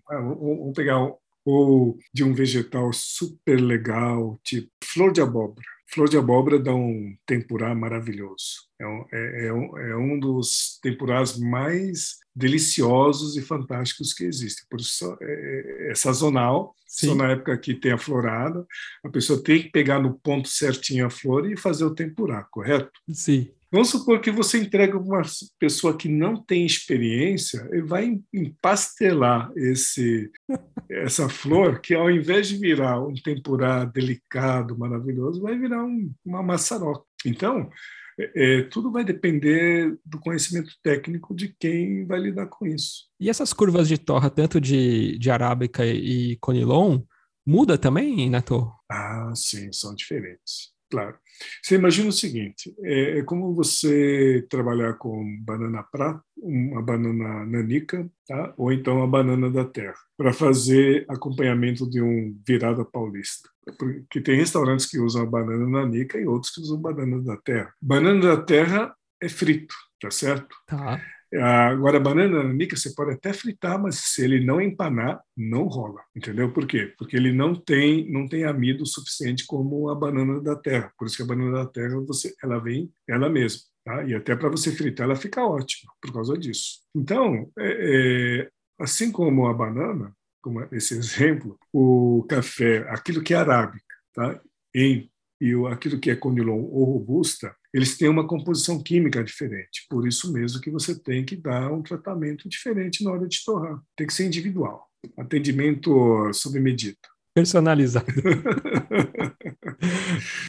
ah, 0.09 0.19
vamos 0.19 0.73
pegar 0.75 0.97
ou 1.45 1.97
de 2.13 2.25
um 2.25 2.33
vegetal 2.33 2.91
super 2.91 3.59
legal, 3.61 4.37
tipo 4.43 4.69
flor 4.83 5.13
de 5.13 5.21
abóbora. 5.21 5.76
Flor 5.89 6.09
de 6.09 6.17
abóbora 6.17 6.59
dá 6.59 6.73
um 6.73 7.15
tempurá 7.25 7.73
maravilhoso. 7.73 8.67
É 8.79 8.85
um, 8.85 9.05
é, 9.11 9.47
é, 9.47 9.53
um, 9.53 9.77
é 9.77 9.97
um 9.97 10.19
dos 10.19 10.79
tempurás 10.81 11.37
mais 11.37 12.17
deliciosos 12.35 13.37
e 13.37 13.41
fantásticos 13.41 14.13
que 14.13 14.25
existem. 14.25 14.65
Por 14.69 14.79
isso 14.79 15.17
é, 15.21 15.87
é, 15.87 15.91
é 15.91 15.95
sazonal, 15.95 16.75
Sim. 16.85 17.07
só 17.07 17.15
na 17.15 17.31
época 17.31 17.57
que 17.57 17.73
tem 17.73 17.93
a 17.93 17.97
florada. 17.97 18.65
A 19.03 19.09
pessoa 19.09 19.41
tem 19.41 19.63
que 19.63 19.69
pegar 19.69 19.99
no 19.99 20.13
ponto 20.19 20.47
certinho 20.47 21.05
a 21.05 21.09
flor 21.09 21.49
e 21.49 21.57
fazer 21.57 21.85
o 21.85 21.95
tempurá, 21.95 22.43
correto? 22.51 22.91
Sim. 23.09 23.49
Vamos 23.71 23.89
supor 23.89 24.21
que 24.21 24.31
você 24.31 24.59
entrega 24.59 24.97
uma 24.97 25.21
pessoa 25.59 25.97
que 25.97 26.07
não 26.07 26.41
tem 26.41 26.65
experiência 26.65 27.67
e 27.73 27.81
vai 27.81 28.17
empastelar 28.33 29.51
esse, 29.57 30.31
essa 30.89 31.27
flor, 31.27 31.81
que 31.81 31.93
ao 31.93 32.09
invés 32.09 32.47
de 32.47 32.57
virar 32.57 33.01
um 33.01 33.13
tempurá 33.13 33.83
delicado, 33.83 34.77
maravilhoso, 34.77 35.41
vai 35.41 35.57
virar 35.57 35.83
um, 35.83 36.11
uma 36.25 36.41
maçaroca. 36.41 37.03
Então, 37.25 37.69
é, 38.17 38.63
tudo 38.63 38.91
vai 38.91 39.03
depender 39.03 39.97
do 40.05 40.19
conhecimento 40.19 40.73
técnico 40.81 41.35
de 41.35 41.53
quem 41.59 42.05
vai 42.05 42.19
lidar 42.19 42.47
com 42.47 42.65
isso. 42.65 43.05
E 43.19 43.29
essas 43.29 43.53
curvas 43.53 43.87
de 43.87 43.97
torra, 43.97 44.29
tanto 44.29 44.61
de, 44.61 45.17
de 45.19 45.29
arábica 45.29 45.85
e 45.85 46.37
conilon, 46.37 47.01
muda 47.45 47.77
também, 47.77 48.29
Neto? 48.29 48.71
Ah, 48.89 49.31
sim, 49.35 49.71
são 49.73 49.93
diferentes. 49.93 50.76
Claro. 50.89 51.17
Você 51.61 51.75
imagina 51.75 52.09
o 52.09 52.13
seguinte: 52.13 52.73
é, 52.81 53.19
é 53.19 53.23
como 53.23 53.53
você 53.53 54.45
trabalhar 54.49 54.93
com 54.93 55.37
banana 55.41 55.83
prata, 55.83 56.21
uma 56.37 56.81
banana 56.81 57.45
nanica, 57.45 58.09
tá? 58.27 58.53
ou 58.57 58.71
então 58.71 59.03
a 59.03 59.07
banana 59.07 59.49
da 59.49 59.65
terra, 59.65 59.97
para 60.17 60.33
fazer 60.33 61.05
acompanhamento 61.09 61.89
de 61.89 62.01
um 62.01 62.37
virada 62.45 62.85
paulista. 62.85 63.49
Porque 63.77 64.21
tem 64.21 64.37
restaurantes 64.37 64.85
que 64.85 64.99
usam 64.99 65.23
a 65.23 65.25
banana 65.25 65.67
nanica 65.67 66.17
e 66.17 66.25
outros 66.25 66.53
que 66.53 66.61
usam 66.61 66.79
banana 66.79 67.21
da 67.21 67.35
terra. 67.37 67.73
Banana 67.81 68.21
da 68.21 68.41
terra 68.41 68.95
é 69.21 69.27
frito, 69.27 69.75
tá 69.99 70.09
certo? 70.09 70.55
Tá. 70.67 71.01
Agora, 71.35 71.97
a 71.97 72.01
banana 72.01 72.43
nanica 72.43 72.75
você 72.75 72.93
pode 72.93 73.11
até 73.13 73.33
fritar, 73.33 73.81
mas 73.81 73.95
se 73.95 74.23
ele 74.23 74.43
não 74.43 74.61
empanar, 74.61 75.21
não 75.35 75.67
rola. 75.67 76.01
Entendeu? 76.15 76.51
Por 76.51 76.65
quê? 76.65 76.93
Porque 76.97 77.15
ele 77.17 77.31
não 77.31 77.53
tem, 77.53 78.09
não 78.09 78.27
tem 78.27 78.45
amido 78.45 78.85
suficiente 78.85 79.45
como 79.45 79.89
a 79.89 79.95
banana 79.95 80.41
da 80.41 80.55
terra. 80.55 80.91
Por 80.97 81.07
isso 81.07 81.17
que 81.17 81.23
a 81.23 81.27
banana 81.27 81.51
da 81.51 81.65
terra 81.65 81.99
você, 82.01 82.33
ela 82.41 82.59
vem 82.59 82.91
ela 83.07 83.29
mesma. 83.29 83.61
Tá? 83.83 84.03
E 84.03 84.13
até 84.13 84.35
para 84.35 84.49
você 84.49 84.71
fritar, 84.71 85.05
ela 85.05 85.15
fica 85.15 85.45
ótima 85.45 85.91
por 86.01 86.13
causa 86.13 86.37
disso. 86.37 86.81
Então, 86.95 87.51
é, 87.57 88.41
é, 88.41 88.49
assim 88.79 89.11
como 89.11 89.47
a 89.47 89.53
banana, 89.53 90.13
como 90.41 90.65
esse 90.71 90.93
exemplo, 90.97 91.57
o 91.73 92.25
café, 92.29 92.85
aquilo 92.89 93.21
que 93.21 93.33
é 93.33 93.37
arábica, 93.37 93.95
tá? 94.13 94.39
em 94.73 95.09
e 95.39 95.53
aquilo 95.71 95.99
que 95.99 96.09
é 96.09 96.15
conilon 96.15 96.63
ou 96.63 96.83
robusta, 96.83 97.55
eles 97.77 97.95
têm 97.95 98.09
uma 98.09 98.25
composição 98.25 98.81
química 98.81 99.23
diferente. 99.23 99.85
Por 99.87 100.07
isso 100.07 100.33
mesmo 100.33 100.59
que 100.59 100.71
você 100.71 100.99
tem 100.99 101.23
que 101.23 101.35
dar 101.35 101.71
um 101.71 101.83
tratamento 101.83 102.49
diferente 102.49 103.03
na 103.03 103.11
hora 103.11 103.27
de 103.27 103.45
torrar. 103.45 103.79
Tem 103.95 104.07
que 104.07 104.13
ser 104.13 104.25
individual. 104.25 104.87
Atendimento 105.15 106.33
sob 106.33 106.59
medida. 106.59 106.97
Personalizado. 107.35 108.07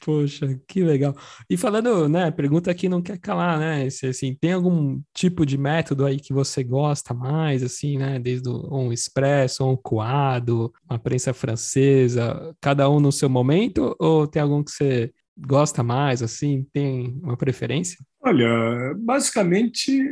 Poxa, 0.02 0.58
que 0.66 0.82
legal. 0.82 1.14
E 1.50 1.56
falando, 1.58 2.08
né, 2.08 2.30
pergunta 2.30 2.74
que 2.74 2.88
não 2.88 3.02
quer 3.02 3.18
calar, 3.18 3.58
né? 3.58 3.90
Se, 3.90 4.06
assim, 4.06 4.34
tem 4.34 4.52
algum 4.52 4.98
tipo 5.12 5.44
de 5.44 5.58
método 5.58 6.06
aí 6.06 6.18
que 6.18 6.32
você 6.32 6.64
gosta 6.64 7.12
mais, 7.12 7.62
assim, 7.62 7.98
né? 7.98 8.18
Desde 8.18 8.48
um 8.48 8.90
expresso, 8.90 9.70
um 9.70 9.76
coado, 9.76 10.72
uma 10.88 10.98
prensa 10.98 11.34
francesa, 11.34 12.56
cada 12.58 12.88
um 12.88 13.00
no 13.00 13.12
seu 13.12 13.28
momento? 13.28 13.94
Ou 13.98 14.26
tem 14.26 14.40
algum 14.40 14.64
que 14.64 14.70
você 14.70 15.12
gosta 15.38 15.83
mais, 15.83 16.22
assim, 16.22 16.66
tem 16.72 17.18
uma 17.22 17.37
preferência? 17.37 17.98
Olha, 18.20 18.94
basicamente 18.96 20.03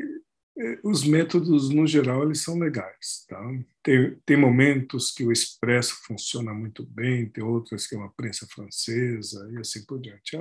é, 0.59 0.79
os 0.83 1.05
métodos 1.05 1.69
no 1.69 1.87
geral 1.87 2.25
eles 2.25 2.43
são 2.43 2.59
legais, 2.59 3.27
tá? 3.29 3.39
Tem, 3.83 4.17
tem 4.25 4.37
momentos 4.37 5.13
que 5.13 5.25
o 5.25 5.31
expresso 5.31 5.97
funciona 6.07 6.55
muito 6.55 6.85
bem, 6.87 7.29
tem 7.29 7.45
outras 7.45 7.87
que 7.87 7.95
é 7.95 7.99
uma 7.99 8.13
prensa 8.13 8.47
francesa 8.47 9.49
e 9.53 9.59
assim 9.59 9.85
por 9.85 10.01
diante. 10.01 10.39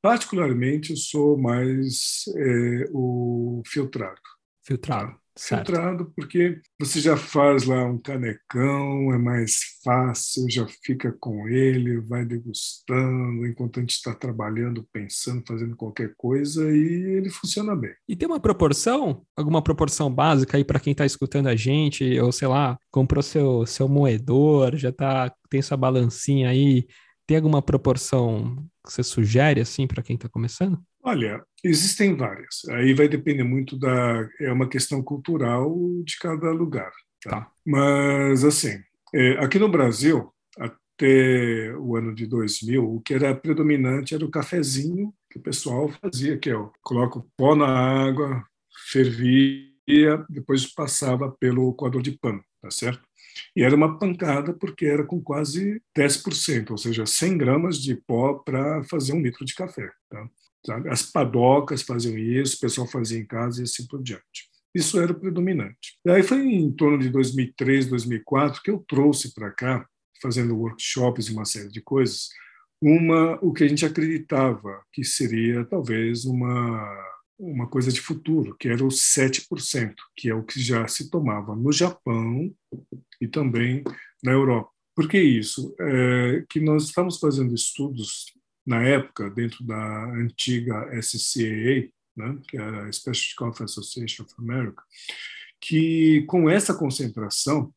Particularmente 0.00 0.90
eu 0.90 0.96
sou 0.96 1.36
mais 1.36 2.24
é, 2.36 2.84
o 2.92 3.62
filtrado. 3.66 4.20
Filtrado. 4.64 5.12
Tá? 5.12 5.20
Filtrado, 5.38 6.12
porque 6.16 6.60
você 6.80 7.00
já 7.00 7.16
faz 7.16 7.64
lá 7.64 7.84
um 7.84 7.98
canecão, 7.98 9.12
é 9.12 9.18
mais 9.18 9.78
fácil, 9.84 10.50
já 10.50 10.66
fica 10.84 11.14
com 11.20 11.48
ele, 11.48 12.00
vai 12.00 12.24
degustando, 12.24 13.46
enquanto 13.46 13.78
a 13.78 13.80
gente 13.80 13.92
está 13.92 14.14
trabalhando, 14.14 14.86
pensando, 14.92 15.44
fazendo 15.46 15.76
qualquer 15.76 16.12
coisa, 16.16 16.70
e 16.70 17.16
ele 17.16 17.30
funciona 17.30 17.76
bem. 17.76 17.94
E 18.08 18.16
tem 18.16 18.28
uma 18.28 18.40
proporção, 18.40 19.22
alguma 19.36 19.62
proporção 19.62 20.12
básica 20.12 20.56
aí 20.56 20.64
para 20.64 20.80
quem 20.80 20.92
está 20.92 21.06
escutando 21.06 21.48
a 21.48 21.56
gente, 21.56 22.18
ou 22.20 22.32
sei 22.32 22.48
lá, 22.48 22.78
comprou 22.90 23.22
seu, 23.22 23.64
seu 23.66 23.88
moedor, 23.88 24.76
já 24.76 24.92
tá, 24.92 25.32
tem 25.48 25.62
sua 25.62 25.76
balancinha 25.76 26.48
aí, 26.48 26.86
tem 27.26 27.36
alguma 27.36 27.60
proporção 27.60 28.66
que 28.84 28.92
você 28.92 29.02
sugere 29.02 29.60
assim 29.60 29.86
para 29.86 30.02
quem 30.02 30.16
está 30.16 30.28
começando? 30.28 30.82
Olha, 31.02 31.42
existem 31.64 32.16
várias. 32.16 32.64
Aí 32.70 32.94
vai 32.94 33.08
depender 33.08 33.44
muito 33.44 33.78
da. 33.78 34.28
É 34.40 34.52
uma 34.52 34.68
questão 34.68 35.02
cultural 35.02 35.74
de 36.04 36.18
cada 36.18 36.50
lugar. 36.50 36.92
Tá? 37.22 37.30
tá. 37.30 37.52
Mas, 37.64 38.44
assim, 38.44 38.78
é, 39.14 39.32
aqui 39.38 39.58
no 39.58 39.68
Brasil, 39.68 40.32
até 40.58 41.74
o 41.78 41.96
ano 41.96 42.14
de 42.14 42.26
2000, 42.26 42.84
o 42.84 43.00
que 43.00 43.14
era 43.14 43.34
predominante 43.34 44.14
era 44.14 44.24
o 44.24 44.30
cafezinho 44.30 45.14
que 45.30 45.38
o 45.38 45.42
pessoal 45.42 45.88
fazia, 46.00 46.38
que 46.38 46.50
é 46.50 46.56
o 46.56 46.72
coloca 46.82 47.18
o 47.18 47.26
pó 47.36 47.54
na 47.54 47.68
água, 47.68 48.44
fervia, 48.90 50.24
depois 50.28 50.66
passava 50.66 51.30
pelo 51.30 51.72
coador 51.74 52.02
de 52.02 52.12
pano, 52.12 52.42
tá 52.60 52.70
certo? 52.70 53.02
E 53.54 53.62
era 53.62 53.76
uma 53.76 53.98
pancada 53.98 54.52
porque 54.52 54.86
era 54.86 55.04
com 55.04 55.20
quase 55.20 55.80
10%, 55.96 56.70
ou 56.70 56.78
seja, 56.78 57.06
100 57.06 57.38
gramas 57.38 57.80
de 57.80 57.94
pó 57.94 58.34
para 58.34 58.82
fazer 58.84 59.12
um 59.12 59.22
litro 59.22 59.44
de 59.44 59.54
café. 59.54 59.90
Tá? 60.08 60.28
As 60.90 61.02
padocas 61.02 61.82
faziam 61.82 62.18
isso, 62.18 62.56
o 62.56 62.60
pessoal 62.60 62.86
fazia 62.86 63.18
em 63.18 63.26
casa 63.26 63.60
e 63.60 63.64
assim 63.64 63.86
por 63.86 64.02
diante. 64.02 64.48
Isso 64.74 65.00
era 65.00 65.12
o 65.12 65.18
predominante. 65.18 65.98
E 66.04 66.10
aí 66.10 66.22
foi 66.22 66.40
em 66.40 66.70
torno 66.72 66.98
de 66.98 67.08
2003, 67.08 67.86
2004 67.86 68.62
que 68.62 68.70
eu 68.70 68.84
trouxe 68.86 69.34
para 69.34 69.50
cá, 69.50 69.86
fazendo 70.20 70.56
workshops 70.56 71.26
e 71.26 71.32
uma 71.32 71.44
série 71.44 71.68
de 71.68 71.80
coisas, 71.80 72.28
uma 72.80 73.38
o 73.42 73.52
que 73.52 73.64
a 73.64 73.68
gente 73.68 73.84
acreditava 73.84 74.82
que 74.92 75.04
seria 75.04 75.64
talvez 75.64 76.24
uma 76.24 77.08
uma 77.38 77.68
coisa 77.68 77.92
de 77.92 78.00
futuro, 78.00 78.56
que 78.58 78.68
era 78.68 78.84
o 78.84 78.88
7%, 78.88 79.94
que 80.16 80.28
é 80.28 80.34
o 80.34 80.42
que 80.42 80.60
já 80.60 80.88
se 80.88 81.08
tomava 81.08 81.54
no 81.54 81.70
Japão 81.70 82.52
e 83.20 83.28
também 83.28 83.84
na 84.24 84.32
Europa. 84.32 84.70
Por 84.94 85.08
que 85.08 85.20
isso? 85.20 85.72
É 85.80 86.44
que 86.50 86.60
nós 86.60 86.84
estamos 86.84 87.20
fazendo 87.20 87.54
estudos 87.54 88.26
na 88.68 88.82
época 88.82 89.30
dentro 89.30 89.64
da 89.64 90.04
antiga 90.12 90.90
SCAA, 91.00 91.88
né, 92.14 92.38
que 92.46 92.58
era 92.58 92.86
a 92.86 92.92
Specialty 92.92 93.34
Coffee 93.34 93.64
Association 93.64 94.24
of 94.24 94.34
America, 94.38 94.82
que 95.58 96.22
com 96.26 96.50
essa 96.50 96.74
concentração 96.74 97.72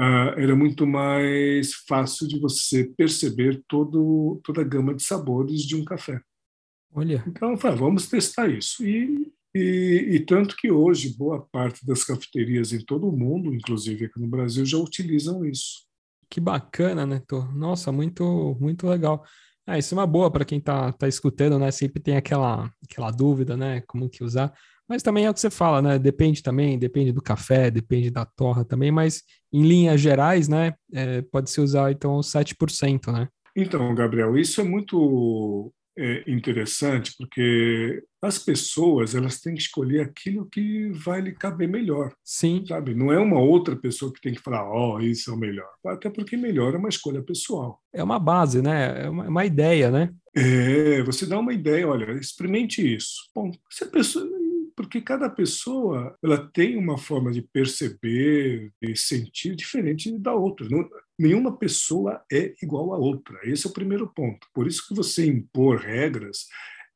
uh, 0.00 0.32
era 0.38 0.56
muito 0.56 0.86
mais 0.86 1.74
fácil 1.86 2.26
de 2.26 2.40
você 2.40 2.90
perceber 2.96 3.62
todo, 3.68 4.40
toda 4.42 4.62
a 4.62 4.64
gama 4.64 4.94
de 4.94 5.02
sabores 5.02 5.62
de 5.62 5.76
um 5.76 5.84
café. 5.84 6.18
Olha. 6.94 7.22
Então, 7.26 7.54
falei, 7.58 7.78
vamos 7.78 8.08
testar 8.08 8.48
isso. 8.48 8.82
E, 8.86 9.30
e, 9.54 10.08
e, 10.12 10.20
tanto 10.20 10.56
que 10.56 10.70
hoje 10.70 11.14
boa 11.14 11.46
parte 11.52 11.84
das 11.84 12.02
cafeterias 12.04 12.72
em 12.72 12.82
todo 12.82 13.06
o 13.06 13.16
mundo, 13.16 13.54
inclusive 13.54 14.06
aqui 14.06 14.18
no 14.18 14.28
Brasil, 14.28 14.64
já 14.64 14.78
utilizam 14.78 15.44
isso. 15.44 15.84
Que 16.30 16.40
bacana, 16.40 17.04
né, 17.04 17.22
Tô? 17.28 17.44
Nossa, 17.52 17.92
muito, 17.92 18.56
muito 18.58 18.86
legal. 18.86 19.22
Ah, 19.66 19.78
isso 19.78 19.94
é 19.94 19.98
uma 19.98 20.06
boa 20.06 20.30
para 20.30 20.44
quem 20.44 20.58
está 20.58 20.92
tá 20.92 21.08
escutando, 21.08 21.58
né? 21.58 21.70
Sempre 21.70 22.00
tem 22.00 22.16
aquela, 22.16 22.70
aquela 22.84 23.10
dúvida, 23.10 23.56
né? 23.56 23.82
Como 23.86 24.08
que 24.08 24.22
usar. 24.22 24.52
Mas 24.88 25.02
também 25.02 25.24
é 25.24 25.30
o 25.30 25.34
que 25.34 25.40
você 25.40 25.50
fala, 25.50 25.82
né? 25.82 25.98
Depende 25.98 26.42
também, 26.42 26.78
depende 26.78 27.10
do 27.10 27.20
café, 27.20 27.70
depende 27.70 28.08
da 28.08 28.24
torra 28.24 28.64
também, 28.64 28.92
mas 28.92 29.22
em 29.52 29.62
linhas 29.62 30.00
gerais, 30.00 30.46
né? 30.46 30.74
É, 30.92 31.22
pode 31.22 31.50
se 31.50 31.60
usar 31.60 31.90
então 31.90 32.20
7%, 32.20 33.12
né? 33.12 33.28
Então, 33.56 33.92
Gabriel, 33.94 34.36
isso 34.38 34.60
é 34.60 34.64
muito 34.64 35.72
é 35.98 36.30
interessante 36.30 37.14
porque 37.16 38.02
as 38.20 38.38
pessoas 38.38 39.14
elas 39.14 39.40
têm 39.40 39.54
que 39.54 39.62
escolher 39.62 40.00
aquilo 40.00 40.46
que 40.46 40.90
vai 40.90 41.20
lhe 41.20 41.32
caber 41.32 41.68
melhor. 41.68 42.12
Sim. 42.24 42.64
Sabe? 42.66 42.94
Não 42.94 43.12
é 43.12 43.18
uma 43.18 43.40
outra 43.40 43.74
pessoa 43.74 44.12
que 44.12 44.20
tem 44.20 44.34
que 44.34 44.42
falar, 44.42 44.64
ó, 44.64 44.96
oh, 44.96 45.00
isso 45.00 45.30
é 45.30 45.34
o 45.34 45.38
melhor. 45.38 45.68
Até 45.86 46.10
porque 46.10 46.36
melhor 46.36 46.74
é 46.74 46.78
uma 46.78 46.88
escolha 46.88 47.22
pessoal. 47.22 47.80
É 47.92 48.02
uma 48.02 48.18
base, 48.18 48.60
né? 48.60 49.04
É 49.04 49.08
uma, 49.08 49.24
é 49.24 49.28
uma 49.28 49.44
ideia, 49.44 49.90
né? 49.90 50.12
É, 50.34 51.02
você 51.02 51.24
dá 51.24 51.38
uma 51.38 51.54
ideia, 51.54 51.88
olha, 51.88 52.12
experimente 52.12 52.94
isso. 52.94 53.30
Bom, 53.34 53.50
se 53.70 53.84
a 53.84 53.86
pessoa 53.86 54.28
porque 54.76 55.00
cada 55.00 55.30
pessoa 55.30 56.16
ela 56.22 56.50
tem 56.52 56.76
uma 56.76 56.98
forma 56.98 57.32
de 57.32 57.40
perceber 57.40 58.70
e 58.80 58.94
sentir 58.94 59.56
diferente 59.56 60.16
da 60.18 60.34
outra. 60.34 60.68
Não, 60.68 60.86
nenhuma 61.18 61.56
pessoa 61.56 62.22
é 62.30 62.54
igual 62.62 62.92
à 62.92 62.98
outra. 62.98 63.38
Esse 63.44 63.66
é 63.66 63.70
o 63.70 63.72
primeiro 63.72 64.06
ponto. 64.06 64.46
Por 64.52 64.66
isso 64.66 64.86
que 64.86 64.94
você 64.94 65.26
impor 65.26 65.78
regras 65.78 66.46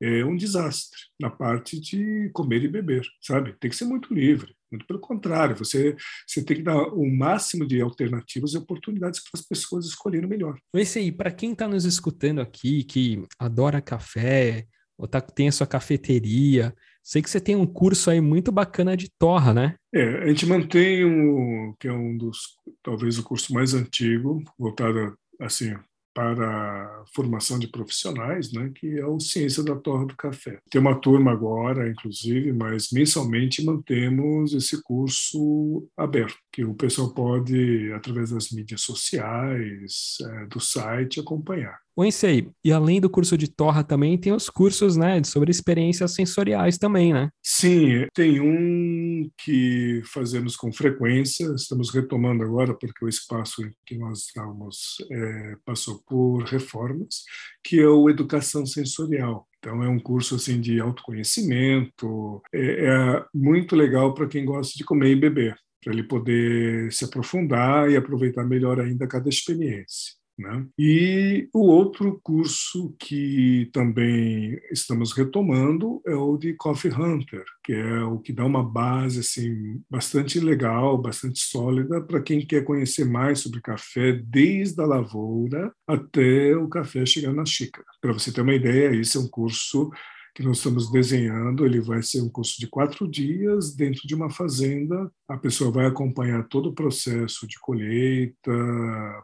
é 0.01 0.25
um 0.25 0.37
desastre 0.37 0.99
na 1.19 1.31
parte 1.31 1.79
de 1.81 2.31
comer 2.33 2.62
e 2.62 2.69
beber, 2.69 3.07
sabe? 3.21 3.55
Tem 3.59 3.71
que 3.71 3.77
ser 3.77 3.85
muito 3.85 4.14
livre. 4.14 4.55
Muito 4.71 4.87
pelo 4.87 5.01
contrário, 5.01 5.57
você, 5.57 5.97
você 6.27 6.45
tem 6.45 6.59
que 6.59 6.62
dar 6.62 6.81
o 6.95 7.05
máximo 7.05 7.66
de 7.66 7.81
alternativas 7.81 8.53
e 8.53 8.59
oportunidades 8.59 9.21
para 9.21 9.40
as 9.40 9.47
pessoas 9.47 9.85
escolherem 9.87 10.27
o 10.27 10.29
melhor. 10.29 10.57
Esse 10.73 11.01
aí, 11.01 11.11
para 11.11 11.33
quem 11.33 11.53
está 11.53 11.66
nos 11.66 11.85
escutando 11.85 12.40
aqui, 12.40 12.85
que 12.85 13.23
adora 13.38 13.83
café, 13.83 14.66
ou 14.97 15.09
tá, 15.09 15.21
tem 15.21 15.49
a 15.49 15.53
sua 15.53 15.66
cafeteria, 15.66 16.75
Sei 17.03 17.23
que 17.23 17.31
você 17.31 17.41
tem 17.41 17.57
um 17.57 17.67
curso 17.67 18.11
aí 18.11 18.21
muito 18.21 18.53
bacana 18.53 18.97
de 18.97 19.11
torra, 19.19 19.53
né? 19.53 19.75
É, 19.93 20.25
a 20.25 20.27
gente 20.29 20.47
mantém 20.47 21.05
um, 21.05 21.75
que 21.79 21.89
é 21.89 21.93
um 21.93 22.17
dos, 22.17 22.57
talvez 22.83 23.19
o 23.19 23.25
curso 23.25 23.53
mais 23.53 23.75
antigo, 23.75 24.43
voltado 24.59 25.15
assim 25.41 25.75
para 26.15 27.05
formação 27.15 27.59
de 27.59 27.69
profissionais, 27.69 28.53
né, 28.53 28.71
que 28.75 28.99
é 28.99 29.07
o 29.07 29.21
Ciência 29.21 29.63
da 29.63 29.77
Torra 29.77 30.07
do 30.07 30.17
Café. 30.17 30.59
Tem 30.71 30.81
uma 30.81 31.01
turma 31.01 31.31
agora, 31.31 31.89
inclusive, 31.89 32.53
mas 32.53 32.91
mensalmente 32.91 33.65
mantemos 33.65 34.53
esse 34.53 34.83
curso 34.83 35.89
aberto, 35.97 36.37
que 36.53 36.65
o 36.65 36.75
pessoal 36.75 37.15
pode, 37.15 37.93
através 37.93 38.31
das 38.31 38.51
mídias 38.51 38.83
sociais, 38.83 40.19
é, 40.21 40.47
do 40.47 40.61
site, 40.61 41.21
acompanhar. 41.21 41.79
O 42.01 42.05
Ensei, 42.05 42.49
e 42.65 42.73
além 42.73 42.99
do 42.99 43.11
curso 43.11 43.37
de 43.37 43.47
torra 43.47 43.85
também 43.85 44.17
tem 44.17 44.33
os 44.33 44.49
cursos, 44.49 44.97
né, 44.97 45.23
sobre 45.23 45.51
experiências 45.51 46.15
sensoriais 46.15 46.79
também, 46.79 47.13
né? 47.13 47.29
Sim, 47.43 48.07
tem 48.15 48.41
um 48.41 49.29
que 49.37 50.01
fazemos 50.07 50.57
com 50.57 50.73
frequência, 50.73 51.45
estamos 51.55 51.93
retomando 51.93 52.43
agora 52.43 52.73
porque 52.73 53.05
o 53.05 53.09
espaço 53.09 53.63
em 53.63 53.71
que 53.85 53.99
nós 53.99 54.21
estamos 54.21 54.97
é, 55.13 55.57
passou 55.63 56.03
por 56.09 56.45
reformas, 56.45 57.23
que 57.63 57.79
é 57.79 57.87
o 57.87 58.09
Educação 58.09 58.65
Sensorial. 58.65 59.47
Então 59.59 59.83
é 59.83 59.89
um 59.91 60.01
curso 60.01 60.37
assim 60.37 60.59
de 60.59 60.81
autoconhecimento, 60.81 62.41
é, 62.51 62.87
é 62.87 63.25
muito 63.35 63.77
legal 63.77 64.15
para 64.15 64.27
quem 64.27 64.47
gosta 64.47 64.73
de 64.75 64.85
comer 64.85 65.11
e 65.11 65.17
beber, 65.17 65.55
para 65.85 65.93
ele 65.93 66.05
poder 66.05 66.91
se 66.95 67.05
aprofundar 67.05 67.91
e 67.91 67.97
aproveitar 67.99 68.47
melhor 68.47 68.81
ainda 68.81 69.07
cada 69.07 69.29
experiência. 69.29 70.19
Né? 70.40 70.66
E 70.79 71.48
o 71.53 71.66
outro 71.66 72.18
curso 72.22 72.96
que 72.98 73.68
também 73.74 74.59
estamos 74.72 75.12
retomando 75.12 76.00
é 76.07 76.14
o 76.14 76.38
de 76.38 76.55
Coffee 76.55 76.90
Hunter, 76.90 77.44
que 77.62 77.74
é 77.74 78.03
o 78.03 78.18
que 78.18 78.33
dá 78.33 78.46
uma 78.46 78.62
base 78.62 79.20
assim 79.20 79.83
bastante 79.90 80.40
legal, 80.40 80.96
bastante 80.96 81.40
sólida 81.40 82.00
para 82.00 82.22
quem 82.22 82.40
quer 82.46 82.64
conhecer 82.64 83.05
mais 83.05 83.40
sobre 83.40 83.61
café 83.61 84.12
desde 84.12 84.81
a 84.81 84.87
lavoura 84.87 85.70
até 85.87 86.57
o 86.57 86.68
café 86.68 87.05
chegar 87.05 87.35
na 87.35 87.44
xícara. 87.44 87.85
Para 88.00 88.14
você 88.14 88.33
ter 88.33 88.40
uma 88.40 88.55
ideia, 88.55 88.96
esse 88.98 89.18
é 89.18 89.20
um 89.20 89.29
curso 89.29 89.90
que 90.35 90.43
nós 90.43 90.59
estamos 90.59 90.90
desenhando. 90.90 91.64
Ele 91.64 91.81
vai 91.81 92.03
ser 92.03 92.21
um 92.23 92.29
curso 92.29 92.59
de 92.59 92.66
quatro 92.66 93.09
dias 93.09 93.75
dentro 93.75 94.07
de 94.07 94.14
uma 94.14 94.31
fazenda. 94.31 95.11
A 95.29 95.37
pessoa 95.37 95.71
vai 95.71 95.87
acompanhar 95.87 96.47
todo 96.49 96.71
o 96.71 96.75
processo 96.75 97.47
de 97.47 97.59
colheita, 97.61 98.53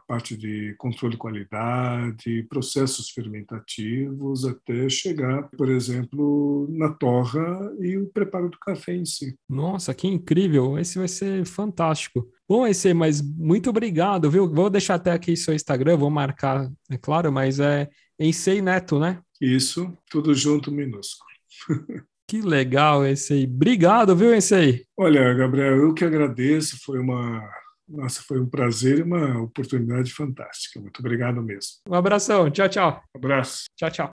parte 0.07 0.37
de 0.37 0.75
controle 0.77 1.13
de 1.13 1.17
qualidade, 1.17 2.43
processos 2.49 3.09
fermentativos, 3.09 4.45
até 4.45 4.89
chegar, 4.89 5.49
por 5.57 5.69
exemplo, 5.69 6.67
na 6.69 6.89
torra 6.89 7.71
e 7.79 7.97
o 7.97 8.07
preparo 8.07 8.49
do 8.49 8.57
café 8.59 8.95
em 8.95 9.05
si. 9.05 9.35
Nossa, 9.49 9.93
que 9.93 10.07
incrível! 10.07 10.77
Esse 10.77 10.97
vai 10.97 11.07
ser 11.07 11.45
fantástico. 11.45 12.27
Bom, 12.47 12.65
esse, 12.65 12.93
mas 12.93 13.21
muito 13.21 13.69
obrigado, 13.69 14.31
viu? 14.31 14.49
Vou 14.49 14.69
deixar 14.69 14.95
até 14.95 15.11
aqui 15.11 15.35
seu 15.35 15.53
Instagram, 15.53 15.97
vou 15.97 16.09
marcar, 16.09 16.71
é 16.89 16.97
claro, 16.97 17.31
mas 17.31 17.59
é 17.59 17.89
Ensei 18.19 18.61
Neto, 18.61 18.99
né? 18.99 19.19
Isso, 19.41 19.95
tudo 20.09 20.33
junto, 20.33 20.71
minúsculo. 20.71 21.27
Que 22.29 22.41
legal 22.41 23.05
esse 23.05 23.33
aí. 23.33 23.45
Obrigado, 23.45 24.13
viu, 24.13 24.33
esse 24.33 24.53
aí? 24.53 24.85
Olha, 24.97 25.33
Gabriel, 25.33 25.77
eu 25.77 25.93
que 25.93 26.03
agradeço. 26.03 26.77
Foi 26.83 26.99
uma. 26.99 27.41
Nossa, 27.87 28.21
foi 28.21 28.41
um 28.41 28.49
prazer 28.49 28.99
e 28.99 29.01
uma 29.01 29.41
oportunidade 29.41 30.13
fantástica. 30.13 30.77
Muito 30.81 30.99
obrigado 30.99 31.41
mesmo. 31.41 31.75
Um 31.87 31.95
abração. 31.95 32.51
Tchau, 32.51 32.67
tchau. 32.67 33.01
Um 33.15 33.19
abraço. 33.19 33.63
Tchau, 33.77 33.89
tchau. 33.89 34.16